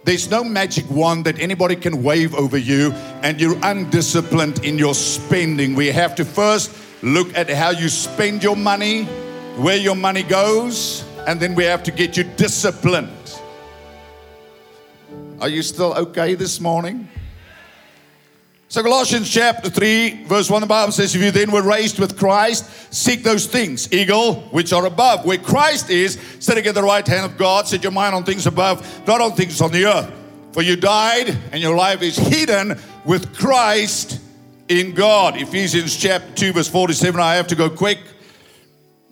[0.04, 2.91] There's no magic wand that anybody can wave over you,
[3.24, 5.74] and you're undisciplined in your spending.
[5.74, 9.06] We have to first look at how you spend your money,
[9.58, 13.41] where your money goes, and then we have to get you disciplined.
[15.39, 17.10] Are you still okay this morning?
[18.72, 22.18] So, Colossians chapter 3, verse 1, the Bible says, If you then were raised with
[22.18, 27.06] Christ, seek those things, eagle, which are above, where Christ is, sitting at the right
[27.06, 27.68] hand of God.
[27.68, 30.10] Set your mind on things above, not on things on the earth.
[30.54, 34.22] For you died, and your life is hidden with Christ
[34.70, 35.36] in God.
[35.36, 37.20] Ephesians chapter 2, verse 47.
[37.20, 38.00] I have to go quick.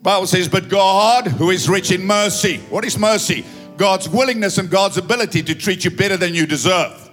[0.01, 2.59] Bible says, But God, who is rich in mercy.
[2.69, 3.45] What is mercy?
[3.75, 7.08] God's willingness and God's ability to treat you better than you deserve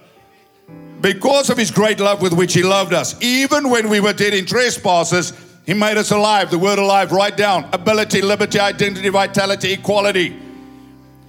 [1.01, 3.21] because of his great love with which he loved us.
[3.23, 5.33] Even when we were dead in trespasses,
[5.65, 6.51] he made us alive.
[6.51, 10.37] The word alive, write down ability, liberty, identity, vitality, equality.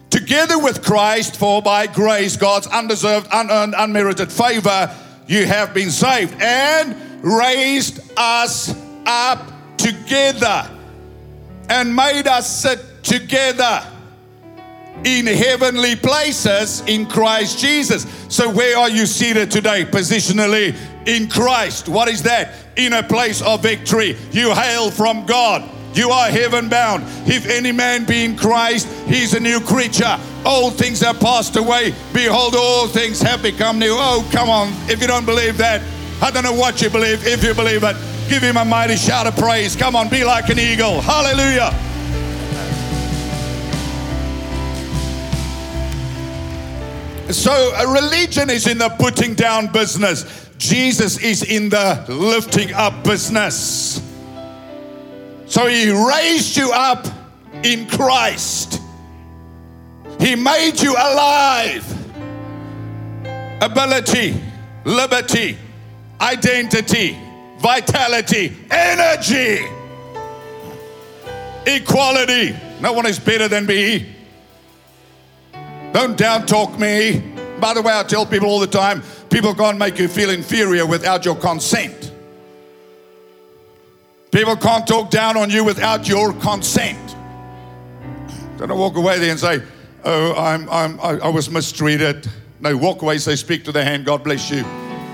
[0.10, 4.96] Together with Christ, for by grace, God's undeserved, unearned, unmerited favor,
[5.28, 8.74] you have been saved and raised us
[9.06, 10.70] up together
[11.70, 13.86] and made us sit together
[15.08, 18.06] in heavenly places in Christ Jesus.
[18.28, 19.86] So, where are you seated today?
[19.86, 21.88] Positionally in Christ.
[21.88, 22.54] What is that?
[22.76, 24.18] In a place of victory.
[24.32, 25.64] You hail from God.
[25.94, 27.06] You are heaven bound.
[27.26, 30.20] If any man be in Christ, he's a new creature.
[30.46, 31.96] Old things have passed away.
[32.14, 33.96] Behold, all things have become new.
[33.98, 34.74] Oh, come on.
[34.90, 35.82] If you don't believe that,
[36.22, 37.26] I don't know what you believe.
[37.26, 37.96] If you believe it,
[38.28, 39.76] give him a mighty shout of praise.
[39.78, 41.00] Come on, be like an eagle.
[41.00, 41.87] Hallelujah.
[47.30, 50.50] So, uh, religion is in the putting down business.
[50.58, 54.02] Jesus is in the lifting up business.
[55.46, 57.06] So, He raised you up
[57.64, 58.82] in Christ,
[60.20, 61.84] He made you alive.
[63.62, 64.42] Ability,
[64.86, 65.58] liberty,
[66.22, 67.18] identity,
[67.60, 69.66] vitality, energy,
[71.66, 72.56] equality.
[72.80, 74.17] No one is better than me.
[75.98, 77.24] Don't down talk me.
[77.60, 80.86] By the way, I tell people all the time people can't make you feel inferior
[80.86, 82.14] without your consent.
[84.30, 87.16] People can't talk down on you without your consent.
[88.58, 89.64] Don't walk away there and say,
[90.06, 92.30] Oh, I'm, I'm, I, I was mistreated.
[92.60, 94.64] No, walk away, say, Speak to the hand, God bless you.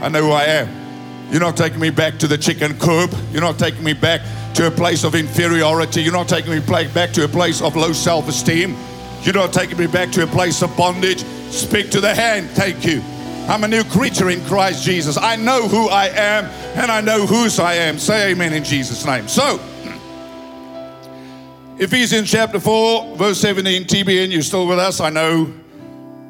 [0.02, 1.32] I know who I am.
[1.32, 3.10] You're not taking me back to the chicken coop.
[3.32, 4.20] You're not taking me back
[4.56, 6.04] to a place of inferiority.
[6.04, 8.76] You're not taking me back to a place of low self esteem.
[9.24, 11.24] You're not taking me back to a place of bondage.
[11.50, 12.50] Speak to the hand.
[12.50, 13.02] Thank you.
[13.48, 15.18] I'm a new creature in Christ Jesus.
[15.18, 16.46] I know who I am
[16.78, 18.00] and I know whose I am.
[18.00, 19.30] Say amen in Jesus' name.
[19.30, 19.60] So,
[21.78, 25.54] Ephesians chapter 4, verse 17, TBN, you're still with us, I know.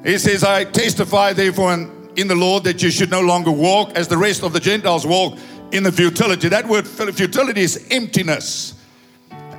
[0.03, 3.91] He says, I testify therefore in, in the Lord that you should no longer walk
[3.95, 5.37] as the rest of the Gentiles walk
[5.71, 6.47] in the futility.
[6.49, 8.72] That word futility is emptiness.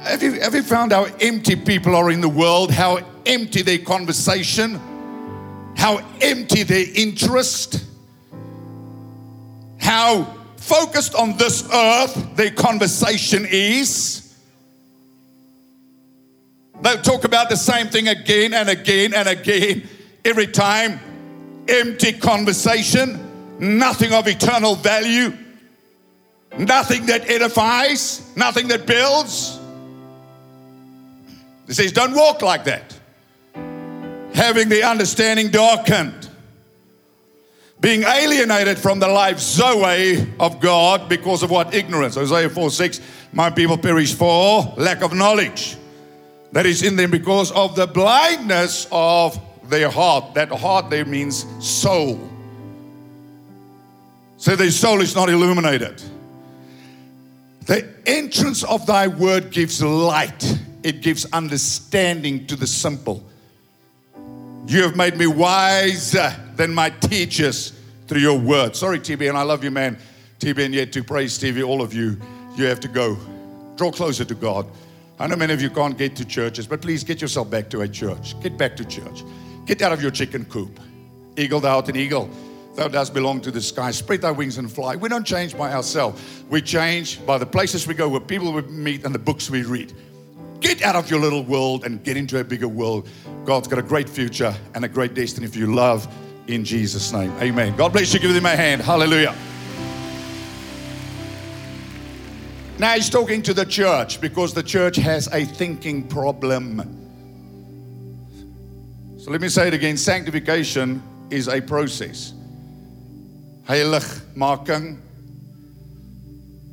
[0.05, 2.71] Have you, have you found how empty people are in the world?
[2.71, 4.79] How empty their conversation?
[5.79, 7.83] How empty their interest?
[9.81, 10.25] How
[10.59, 14.37] focused on this earth their conversation is?
[16.83, 19.89] They'll talk about the same thing again and again and again.
[20.23, 21.01] Every time,
[21.67, 25.33] empty conversation, nothing of eternal value,
[26.59, 29.61] nothing that edifies, nothing that builds.
[31.67, 32.99] He says, Don't walk like that.
[34.35, 36.29] having the understanding darkened,
[37.81, 41.75] being alienated from the life Zoe of God because of what?
[41.75, 42.17] Ignorance.
[42.17, 43.01] Isaiah 4 6,
[43.33, 45.77] my people perish for lack of knowledge
[46.53, 49.39] that is in them because of the blindness of
[49.69, 50.35] their heart.
[50.35, 52.31] That heart there means soul.
[54.37, 56.01] So their soul is not illuminated.
[57.67, 63.25] The entrance of thy word gives light, it gives understanding to the simple.
[64.67, 67.73] You have made me wiser than my teachers
[68.07, 68.77] through your word.
[68.77, 69.99] Sorry, TB, and I love you, man.
[70.41, 72.21] TB, and yet to praise TV, all of you,
[72.55, 73.17] you have to go.
[73.77, 74.67] Draw closer to God.
[75.19, 77.81] I know many of you can't get to churches, but please get yourself back to
[77.81, 78.39] a church.
[78.43, 79.25] Get back to church.
[79.65, 80.81] Get out of your chicken coop.
[81.37, 82.29] Eagle thou art an eagle.
[82.75, 83.91] Thou dost belong to the sky.
[83.91, 84.97] Spread thy wings and fly.
[84.97, 86.45] We don't change by ourselves.
[86.51, 89.63] We change by the places we go, where people we meet, and the books we
[89.63, 89.95] read.
[90.61, 93.09] Get out of your little world and get into a bigger world.
[93.45, 95.75] God's got a great future and a great destiny for you.
[95.75, 96.09] Love
[96.47, 97.33] in Jesus' name.
[97.41, 97.77] Amen.
[97.77, 98.21] God bless you.
[98.21, 98.83] Give them a hand.
[98.83, 99.35] Hallelujah.
[102.79, 106.79] Now he's talking to the church because the church has a thinking problem.
[109.19, 112.35] So let me say it again sanctification is a process.
[113.67, 114.99] Heiligmaking.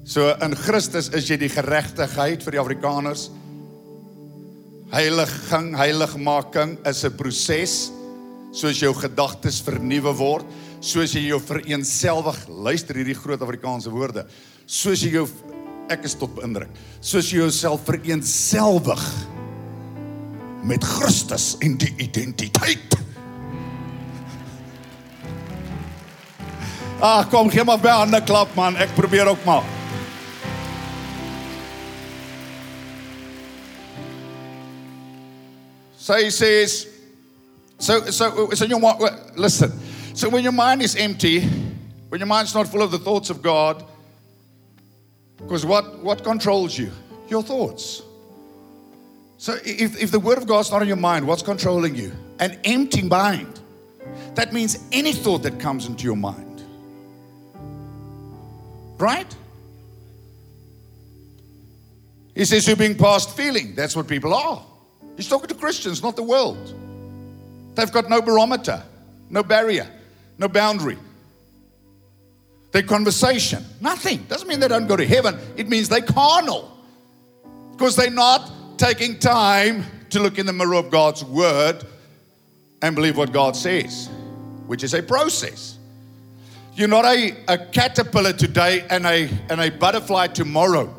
[0.03, 3.29] So in Christus is jy die geregtigheid vir die Afrikaners.
[4.91, 7.91] Heiliging, heiligmaking is 'n proses
[8.51, 10.45] soos jou gedagtes vernuwe word,
[10.81, 14.25] soos jy jou vereenselwig, luister hierdie groot Afrikaanse woorde.
[14.67, 15.27] Soos jy jou
[15.91, 16.69] ek is tot beïndruk.
[16.99, 19.03] Soos jy jouself vereenselwig
[20.63, 22.97] met Christus en die identiteit.
[27.01, 29.80] Ah, kom gee maar by 'n klap man, ek probeer ook maar.
[36.11, 36.87] So he says,
[37.77, 38.99] so so so you want
[39.37, 39.71] listen.
[40.13, 41.39] So when your mind is empty,
[42.09, 43.85] when your mind's not full of the thoughts of God,
[45.37, 46.91] because what what controls you?
[47.29, 48.01] Your thoughts.
[49.37, 52.11] So if, if the word of God's not in your mind, what's controlling you?
[52.41, 53.61] An empty mind.
[54.35, 56.61] That means any thought that comes into your mind.
[58.97, 59.33] Right?
[62.35, 63.75] He says you're being past feeling.
[63.75, 64.65] That's what people are.
[65.17, 66.73] He's talking to Christians, not the world.
[67.75, 68.83] They've got no barometer,
[69.29, 69.87] no barrier,
[70.37, 70.97] no boundary.
[72.71, 74.23] Their conversation, nothing.
[74.23, 75.37] Doesn't mean they don't go to heaven.
[75.57, 76.77] It means they're carnal.
[77.71, 81.85] Because they're not taking time to look in the mirror of God's word
[82.81, 84.09] and believe what God says,
[84.67, 85.77] which is a process.
[86.73, 90.93] You're not a, a caterpillar today and a, and a butterfly tomorrow.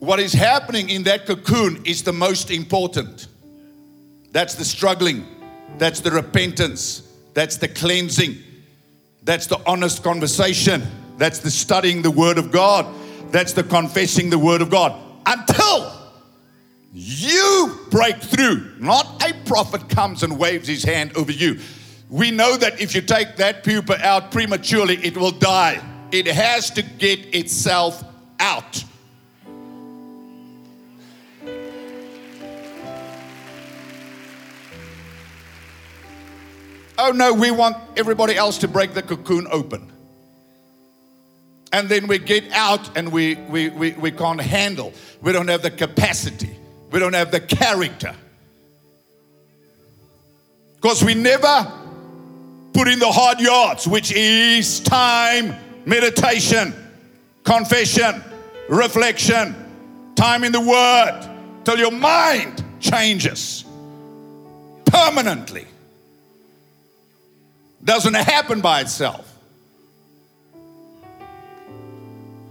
[0.00, 3.26] What is happening in that cocoon is the most important.
[4.30, 5.26] That's the struggling,
[5.76, 7.02] that's the repentance,
[7.34, 8.36] that's the cleansing,
[9.24, 10.82] that's the honest conversation,
[11.16, 12.86] that's the studying the Word of God,
[13.32, 14.94] that's the confessing the Word of God.
[15.26, 15.92] Until
[16.92, 21.58] you break through, not a prophet comes and waves his hand over you.
[22.08, 25.82] We know that if you take that pupa out prematurely, it will die.
[26.12, 28.02] It has to get itself
[28.40, 28.84] out.
[36.98, 39.92] Oh no, we want everybody else to break the cocoon open.
[41.72, 44.92] And then we get out and we, we, we, we can't handle.
[45.22, 46.56] We don't have the capacity.
[46.90, 48.14] We don't have the character.
[50.76, 51.70] Because we never
[52.72, 56.74] put in the hard yards, which is time, meditation,
[57.44, 58.22] confession,
[58.68, 59.54] reflection,
[60.14, 63.64] time in the Word, till your mind changes
[64.86, 65.66] permanently.
[67.82, 69.32] Doesn't happen by itself.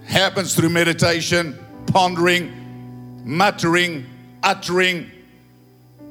[0.05, 1.57] Happens through meditation,
[1.87, 2.51] pondering,
[3.25, 4.05] muttering,
[4.41, 5.11] uttering,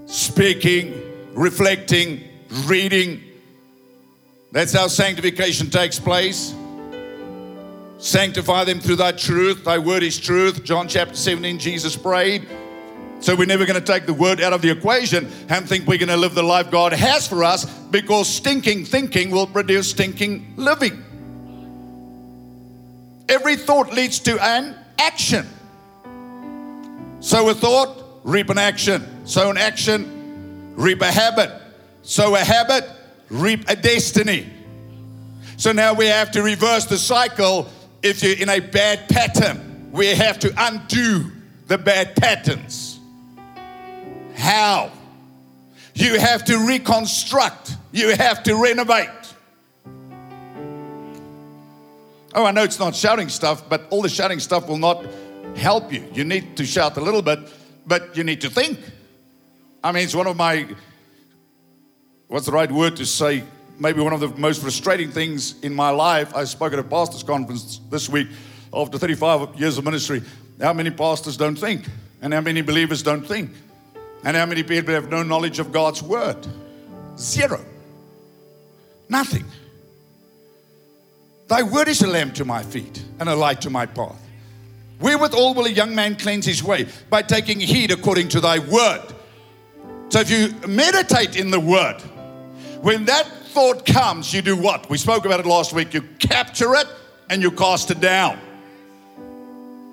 [0.05, 1.01] speaking,
[1.35, 2.25] reflecting,
[2.65, 3.23] reading.
[4.53, 6.55] That's how sanctification takes place.
[7.99, 9.65] Sanctify them through thy truth.
[9.65, 10.63] Thy word is truth.
[10.63, 12.47] John chapter 17, Jesus prayed.
[13.21, 15.99] So we're never going to take the word out of the equation and think we're
[15.99, 20.55] going to live the life God has for us because stinking thinking will produce stinking
[20.57, 21.03] living.
[23.29, 25.47] Every thought leads to an action.
[27.21, 29.27] So a thought, reap an action.
[29.27, 31.51] Sow an action, reap a habit.
[32.03, 32.89] Sow a habit,
[33.31, 34.49] reap a destiny.
[35.57, 37.69] So now we have to reverse the cycle.
[38.03, 41.33] If you're in a bad pattern, we have to undo
[41.67, 42.96] the bad patterns.
[44.37, 44.93] How?
[45.95, 47.75] You have to reconstruct.
[47.91, 49.09] You have to renovate.
[52.35, 55.07] Oh, I know it's not shouting stuff, but all the shouting stuff will not
[55.57, 56.05] help you.
[56.13, 57.41] You need to shout a little bit,
[57.87, 58.79] but you need to think.
[59.83, 60.67] I mean, it's one of my,
[62.29, 63.43] what's the right word to say?
[63.79, 66.37] Maybe one of the most frustrating things in my life.
[66.37, 68.29] I spoke at a pastor's conference this week
[68.73, 70.23] after 35 years of ministry.
[70.61, 71.87] How many pastors don't think?
[72.21, 73.51] And how many believers don't think?
[74.27, 76.45] And how many people have no knowledge of God's word?
[77.17, 77.65] Zero.
[79.09, 79.45] Nothing.
[81.47, 84.21] Thy word is a lamp to my feet and a light to my path.
[84.99, 86.89] Wherewithal will a young man cleanse his way?
[87.09, 89.05] By taking heed according to thy word.
[90.09, 92.01] So if you meditate in the word,
[92.81, 94.91] when that thought comes, you do what?
[94.91, 95.95] We spoke about it last week.
[95.95, 96.89] You capture it
[97.31, 98.41] and you cast it down.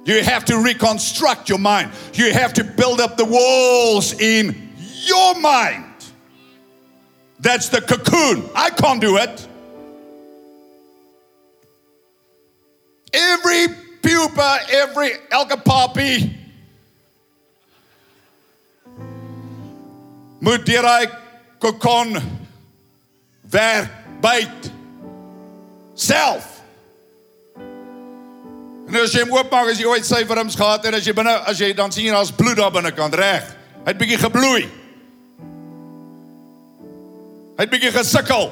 [0.05, 1.91] You have to reconstruct your mind.
[2.13, 4.69] You have to build up the walls in
[5.05, 5.85] your mind.
[7.39, 8.49] That's the cocoon.
[8.55, 9.47] I can't do it.
[13.13, 13.67] Every
[14.01, 16.33] pupa, every elke papie
[20.39, 21.07] moet deur
[21.59, 22.21] kokon
[23.49, 23.89] werk
[24.19, 24.71] byt
[25.93, 26.52] self.
[28.87, 31.35] En as jy hom oopmaak as jy ooit sy wurms gehad het, as jy binne
[31.49, 33.47] as jy dan sien jy daar's bloed daar binnekant, reg?
[33.83, 34.65] Hy het bietjie gebloei.
[37.53, 38.51] Hy het bietjie gesukkel.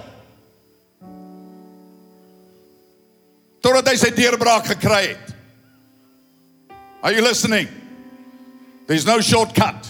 [3.61, 5.27] totdat hy sy deurbraak gekry het.
[7.01, 7.67] Are you listening?
[8.87, 9.87] There's no shortcut.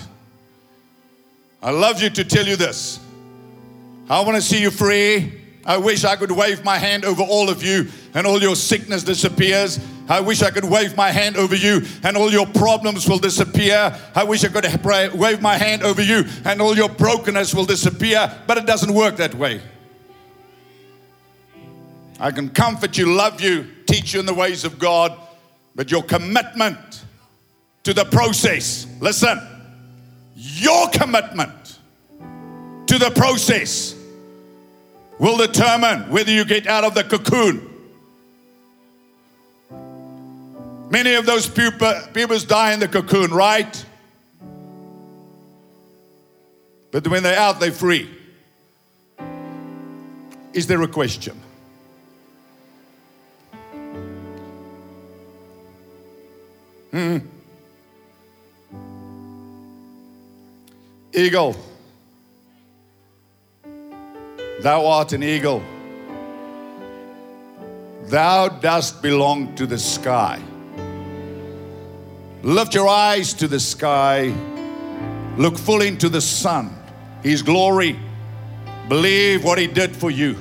[1.64, 3.00] I love you to tell you this.
[4.10, 5.39] I want to see you free.
[5.66, 9.03] I wish I could wave my hand over all of you and all your sickness
[9.03, 9.80] disappears.
[10.09, 13.97] I wish I could wave my hand over you and all your problems will disappear.
[14.16, 14.66] I wish I could
[15.14, 19.18] wave my hand over you and all your brokenness will disappear, but it doesn't work
[19.18, 19.62] that way.
[22.20, 25.18] I can comfort you, love you, teach you in the ways of God,
[25.76, 27.03] but your commitment
[27.84, 29.39] to the process, listen,
[30.36, 31.80] your commitment
[32.88, 33.95] to the process
[35.18, 37.70] will determine whether you get out of the cocoon.
[40.92, 42.10] Many of those pupa,
[42.44, 43.86] die in the cocoon, right?
[46.92, 48.10] But when they're out, they're free.
[50.54, 51.39] Is there a question?
[56.92, 57.26] Mm.
[61.14, 61.56] Eagle.
[64.60, 65.64] Thou art an eagle.
[68.08, 70.42] Thou dost belong to the sky.
[72.44, 74.34] Lift your eyes to the sky.
[75.38, 76.76] Look full into the sun,
[77.24, 78.00] His glory.
[78.89, 80.36] Believe what He did for you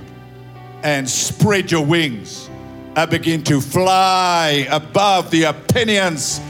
[0.83, 2.51] and spread your wings
[2.97, 6.41] I begin to fly above the opinions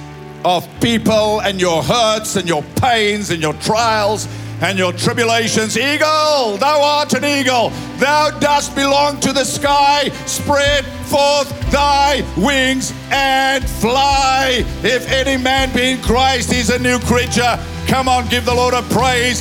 [0.42, 4.26] of people and your hurts and your pains and your trials
[4.60, 5.76] and your tribulations.
[5.76, 7.70] Eagle, thou art an eagle.
[7.98, 10.10] Thou dost belong to the sky.
[10.26, 14.64] Spread forth thy wings and fly.
[14.82, 17.58] If any man be in Christ, he's a new creature.
[17.86, 19.40] Come on, give the Lord a praise.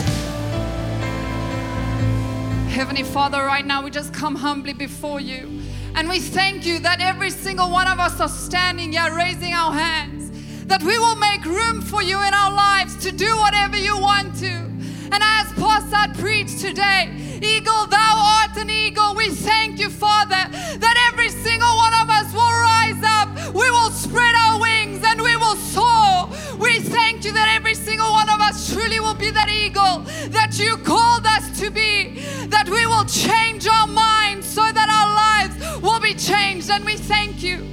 [2.70, 5.62] Heavenly Father, right now we just come humbly before you.
[5.96, 9.74] And we thank you that every single one of us are standing here raising our
[9.74, 10.32] hands,
[10.68, 14.36] that we will make room for you in our lives to do whatever you want
[14.38, 14.79] to.
[15.12, 17.10] And as Pastor preached today,
[17.42, 19.16] Eagle, thou art an eagle.
[19.16, 23.56] We thank you, Father, that every single one of us will rise up.
[23.56, 26.30] We will spread our wings and we will soar.
[26.60, 30.60] We thank you that every single one of us truly will be that eagle that
[30.60, 35.82] you called us to be, that we will change our minds so that our lives
[35.82, 36.70] will be changed.
[36.70, 37.66] And we thank you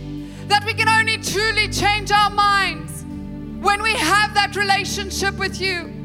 [0.49, 3.05] that we can only truly change our minds
[3.61, 5.95] when we have that relationship with you.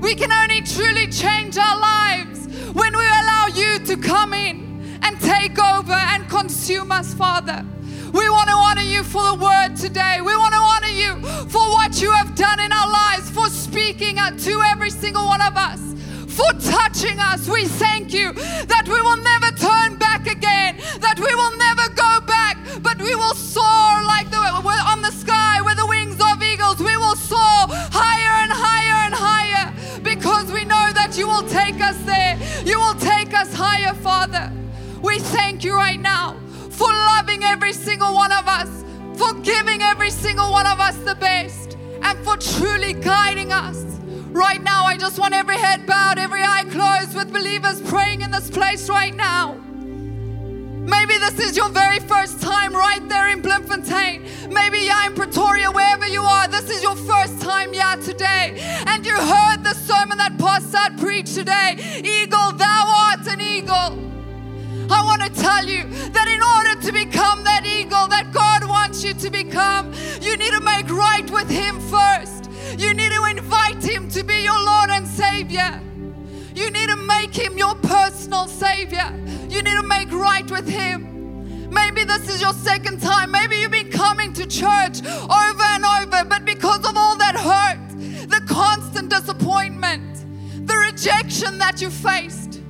[0.00, 5.20] We can only truly change our lives when we allow you to come in and
[5.20, 7.64] take over and consume us, Father.
[8.12, 10.20] We want to honor you for the word today.
[10.20, 14.16] We want to honor you for what you have done in our lives, for speaking
[14.16, 15.80] to every single one of us,
[16.26, 17.48] for touching us.
[17.48, 19.29] We thank you that we will never
[37.70, 42.18] every single one of us, for giving every single one of us the best, and
[42.24, 43.84] for truly guiding us.
[44.32, 48.32] Right now, I just want every head bowed, every eye closed, with believers praying in
[48.32, 49.54] this place right now.
[49.54, 54.26] Maybe this is your very first time right there in Bloemfontein.
[54.52, 56.48] Maybe you're in Pretoria, wherever you are.
[56.48, 58.58] This is your first time here today.
[58.88, 64.09] And you heard the sermon that Pastor preached today Eagle, thou art an eagle.
[64.90, 69.04] I want to tell you that in order to become that eagle that God wants
[69.04, 72.50] you to become, you need to make right with Him first.
[72.78, 75.80] You need to invite Him to be your Lord and Savior.
[76.54, 79.12] You need to make Him your personal Savior.
[79.48, 81.70] You need to make right with Him.
[81.70, 83.30] Maybe this is your second time.
[83.30, 88.28] Maybe you've been coming to church over and over, but because of all that hurt,
[88.28, 90.24] the constant disappointment,
[90.66, 92.60] the rejection that you faced,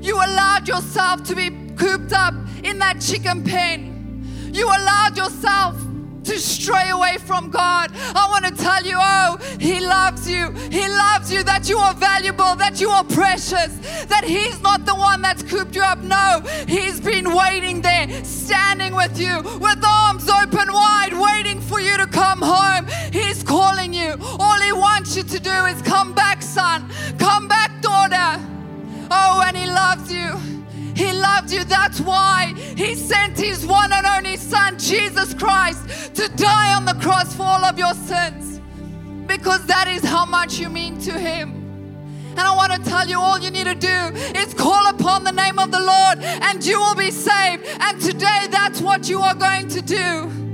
[0.00, 4.20] you allowed yourself to be cooped up in that chicken pen.
[4.52, 5.76] You allowed yourself
[6.24, 7.90] to stray away from God.
[7.94, 10.50] I want to tell you, oh, He loves you.
[10.70, 13.72] He loves you that you are valuable, that you are precious,
[14.06, 16.00] that He's not the one that's cooped you up.
[16.00, 21.96] No, He's been waiting there, standing with you with arms open wide, waiting for you
[21.96, 22.86] to come home.
[23.12, 24.16] He's calling you.
[24.38, 26.90] All He wants you to do is come back, son.
[27.18, 28.44] Come back, daughter.
[29.10, 30.57] Oh, and He loves you.
[30.98, 31.62] He loved you.
[31.62, 36.94] That's why He sent His one and only Son, Jesus Christ, to die on the
[36.94, 38.60] cross for all of your sins.
[39.28, 41.54] Because that is how much you mean to Him.
[42.30, 43.98] And I want to tell you all you need to do
[44.36, 47.64] is call upon the name of the Lord and you will be saved.
[47.78, 50.47] And today, that's what you are going to do.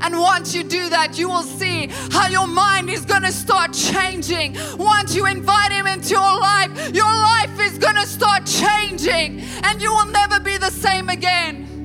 [0.00, 3.72] And once you do that, you will see how your mind is going to start
[3.72, 4.56] changing.
[4.78, 9.80] Once you invite Him into your life, your life is going to start changing and
[9.80, 11.75] you will never be the same again.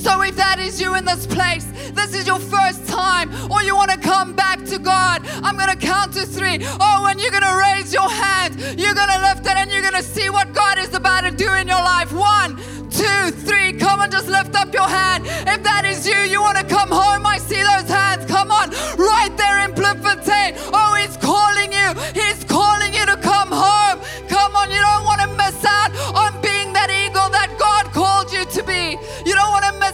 [0.00, 3.76] So, if that is you in this place, this is your first time, or you
[3.76, 6.56] want to come back to God, I'm going to count to three.
[6.80, 9.82] Oh, and you're going to raise your hand, you're going to lift it, and you're
[9.82, 12.14] going to see what God is about to do in your life.
[12.14, 12.56] One,
[12.88, 13.74] two, three.
[13.74, 15.26] Come on, just lift up your hand.
[15.26, 18.24] If that is you, you want to come home, I see those hands.
[18.24, 20.56] Come on, right there in Bloemfontein.
[20.72, 21.92] Oh, He's calling you.
[22.16, 24.00] He's calling you to come home.
[24.32, 28.32] Come on, you don't want to miss out on being that eagle that God called
[28.32, 28.96] you to be.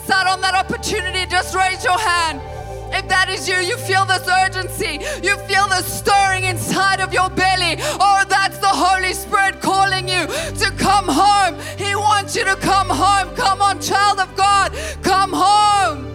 [0.07, 1.27] Miss out on that opportunity.
[1.27, 2.41] Just raise your hand.
[2.93, 7.29] If that is you, you feel this urgency, you feel the stirring inside of your
[7.31, 7.77] belly.
[8.01, 11.59] Oh, that's the Holy Spirit calling you to come home.
[11.77, 13.35] He wants you to come home.
[13.35, 16.13] Come on, child of God, come home.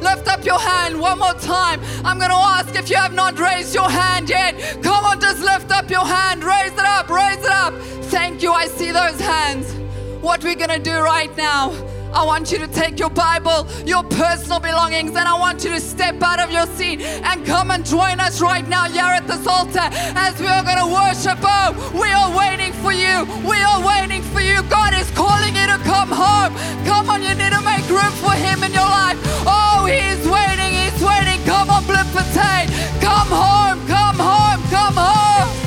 [0.00, 1.80] Lift up your hand one more time.
[2.04, 4.54] I'm going to ask if you have not raised your hand yet.
[4.82, 6.44] Come on, just lift up your hand.
[6.44, 7.74] Raise it up, raise it up.
[8.10, 8.52] Thank you.
[8.52, 9.72] I see those hands.
[10.20, 11.72] What we're going to do right now
[12.12, 15.80] I want you to take your Bible, your personal belongings, and I want you to
[15.80, 19.46] step out of your seat and come and join us right now here at this
[19.46, 21.38] altar as we are going to worship.
[21.42, 23.24] Oh, we are waiting for you.
[23.48, 24.62] We are waiting for you.
[24.68, 26.54] God is calling you to come home.
[26.84, 29.18] Come on, you need to make room for Him in your life.
[29.48, 30.72] Oh, He's waiting.
[30.76, 31.40] He's waiting.
[31.46, 32.68] Come on, Bloemfontein.
[33.00, 33.80] Come home.
[33.88, 34.60] Come home.
[34.70, 35.61] Come home.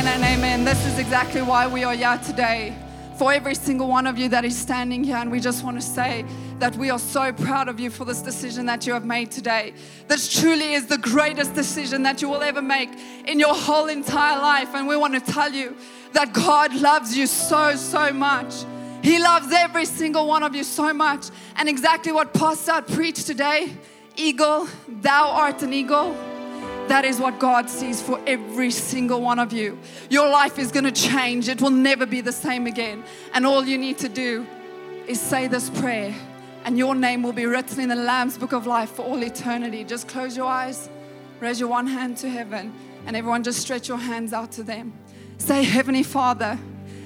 [0.00, 0.64] Amen and amen.
[0.64, 2.74] This is exactly why we are here today.
[3.18, 5.86] For every single one of you that is standing here, and we just want to
[5.86, 6.24] say
[6.58, 9.74] that we are so proud of you for this decision that you have made today.
[10.08, 12.88] This truly is the greatest decision that you will ever make
[13.26, 14.74] in your whole entire life.
[14.74, 15.76] And we want to tell you
[16.14, 18.54] that God loves you so, so much.
[19.02, 21.26] He loves every single one of you so much.
[21.56, 23.76] And exactly what Pastor preached today
[24.16, 26.16] Eagle, thou art an eagle
[26.90, 29.78] that is what God sees for every single one of you.
[30.08, 33.04] Your life is going to change, it will never be the same again.
[33.32, 34.44] And all you need to do
[35.06, 36.12] is say this prayer,
[36.64, 39.84] and your name will be written in the Lamb's book of life for all eternity.
[39.84, 40.88] Just close your eyes,
[41.38, 42.74] raise your one hand to heaven,
[43.06, 44.92] and everyone just stretch your hands out to them.
[45.38, 46.58] Say, Heavenly Father,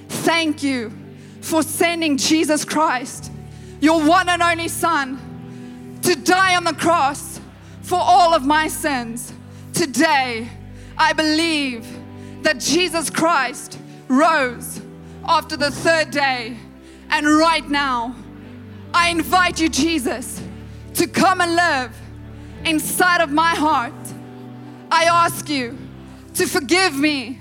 [0.09, 0.91] thank you
[1.41, 3.31] for sending Jesus Christ,
[3.81, 7.39] your one and only Son, to die on the cross
[7.83, 9.31] for all of my sins.
[9.75, 10.47] Today,
[10.97, 11.85] I believe
[12.43, 14.79] that Jesus Christ rose
[15.25, 16.55] after the third day.
[17.09, 18.15] And right now,
[18.93, 20.41] I invite you, Jesus,
[20.93, 21.93] to come and live
[22.63, 23.93] inside of my heart.
[24.89, 25.77] I ask you
[26.35, 27.39] to forgive me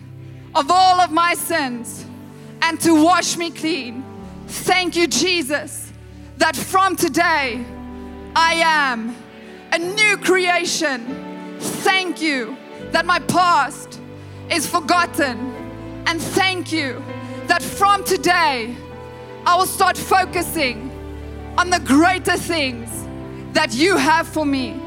[0.56, 2.04] of all of my sins
[2.62, 4.04] and to wash me clean.
[4.48, 5.92] Thank you, Jesus,
[6.38, 7.64] that from today
[8.34, 9.14] I am
[9.70, 11.23] a new creation
[11.58, 12.56] Thank you
[12.92, 14.00] that my past
[14.50, 15.38] is forgotten.
[16.06, 17.02] And thank you
[17.46, 18.76] that from today,
[19.46, 20.90] I will start focusing
[21.56, 22.90] on the greater things
[23.54, 24.80] that you have for me.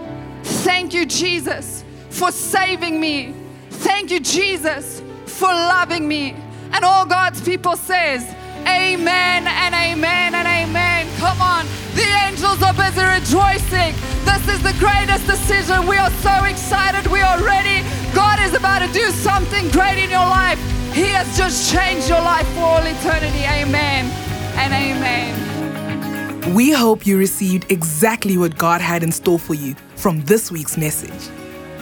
[0.43, 3.34] Thank you, Jesus, for saving me.
[3.70, 6.36] Thank you, Jesus, for loving me.
[6.72, 8.36] And all God's people says,
[8.68, 11.07] Amen and amen and amen.
[11.18, 11.65] Come on.
[11.95, 13.95] The angels are busy rejoicing.
[14.28, 15.88] This is the greatest decision.
[15.88, 17.09] We are so excited.
[17.09, 17.88] We are ready.
[18.13, 20.59] God is about to do something great in your life.
[20.93, 23.45] He has just changed your life for all eternity.
[23.45, 24.11] Amen
[24.59, 26.53] and amen.
[26.53, 30.78] We hope you received exactly what God had in store for you from this week's
[30.78, 31.30] message.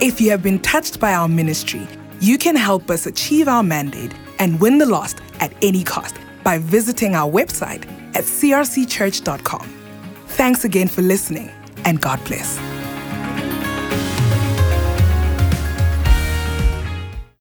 [0.00, 1.86] If you have been touched by our ministry,
[2.20, 6.16] you can help us achieve our mandate and win the lost at any cost
[6.46, 7.82] by visiting our website
[8.14, 9.66] at crcchurch.com.
[10.28, 11.50] Thanks again for listening,
[11.84, 12.75] and God bless.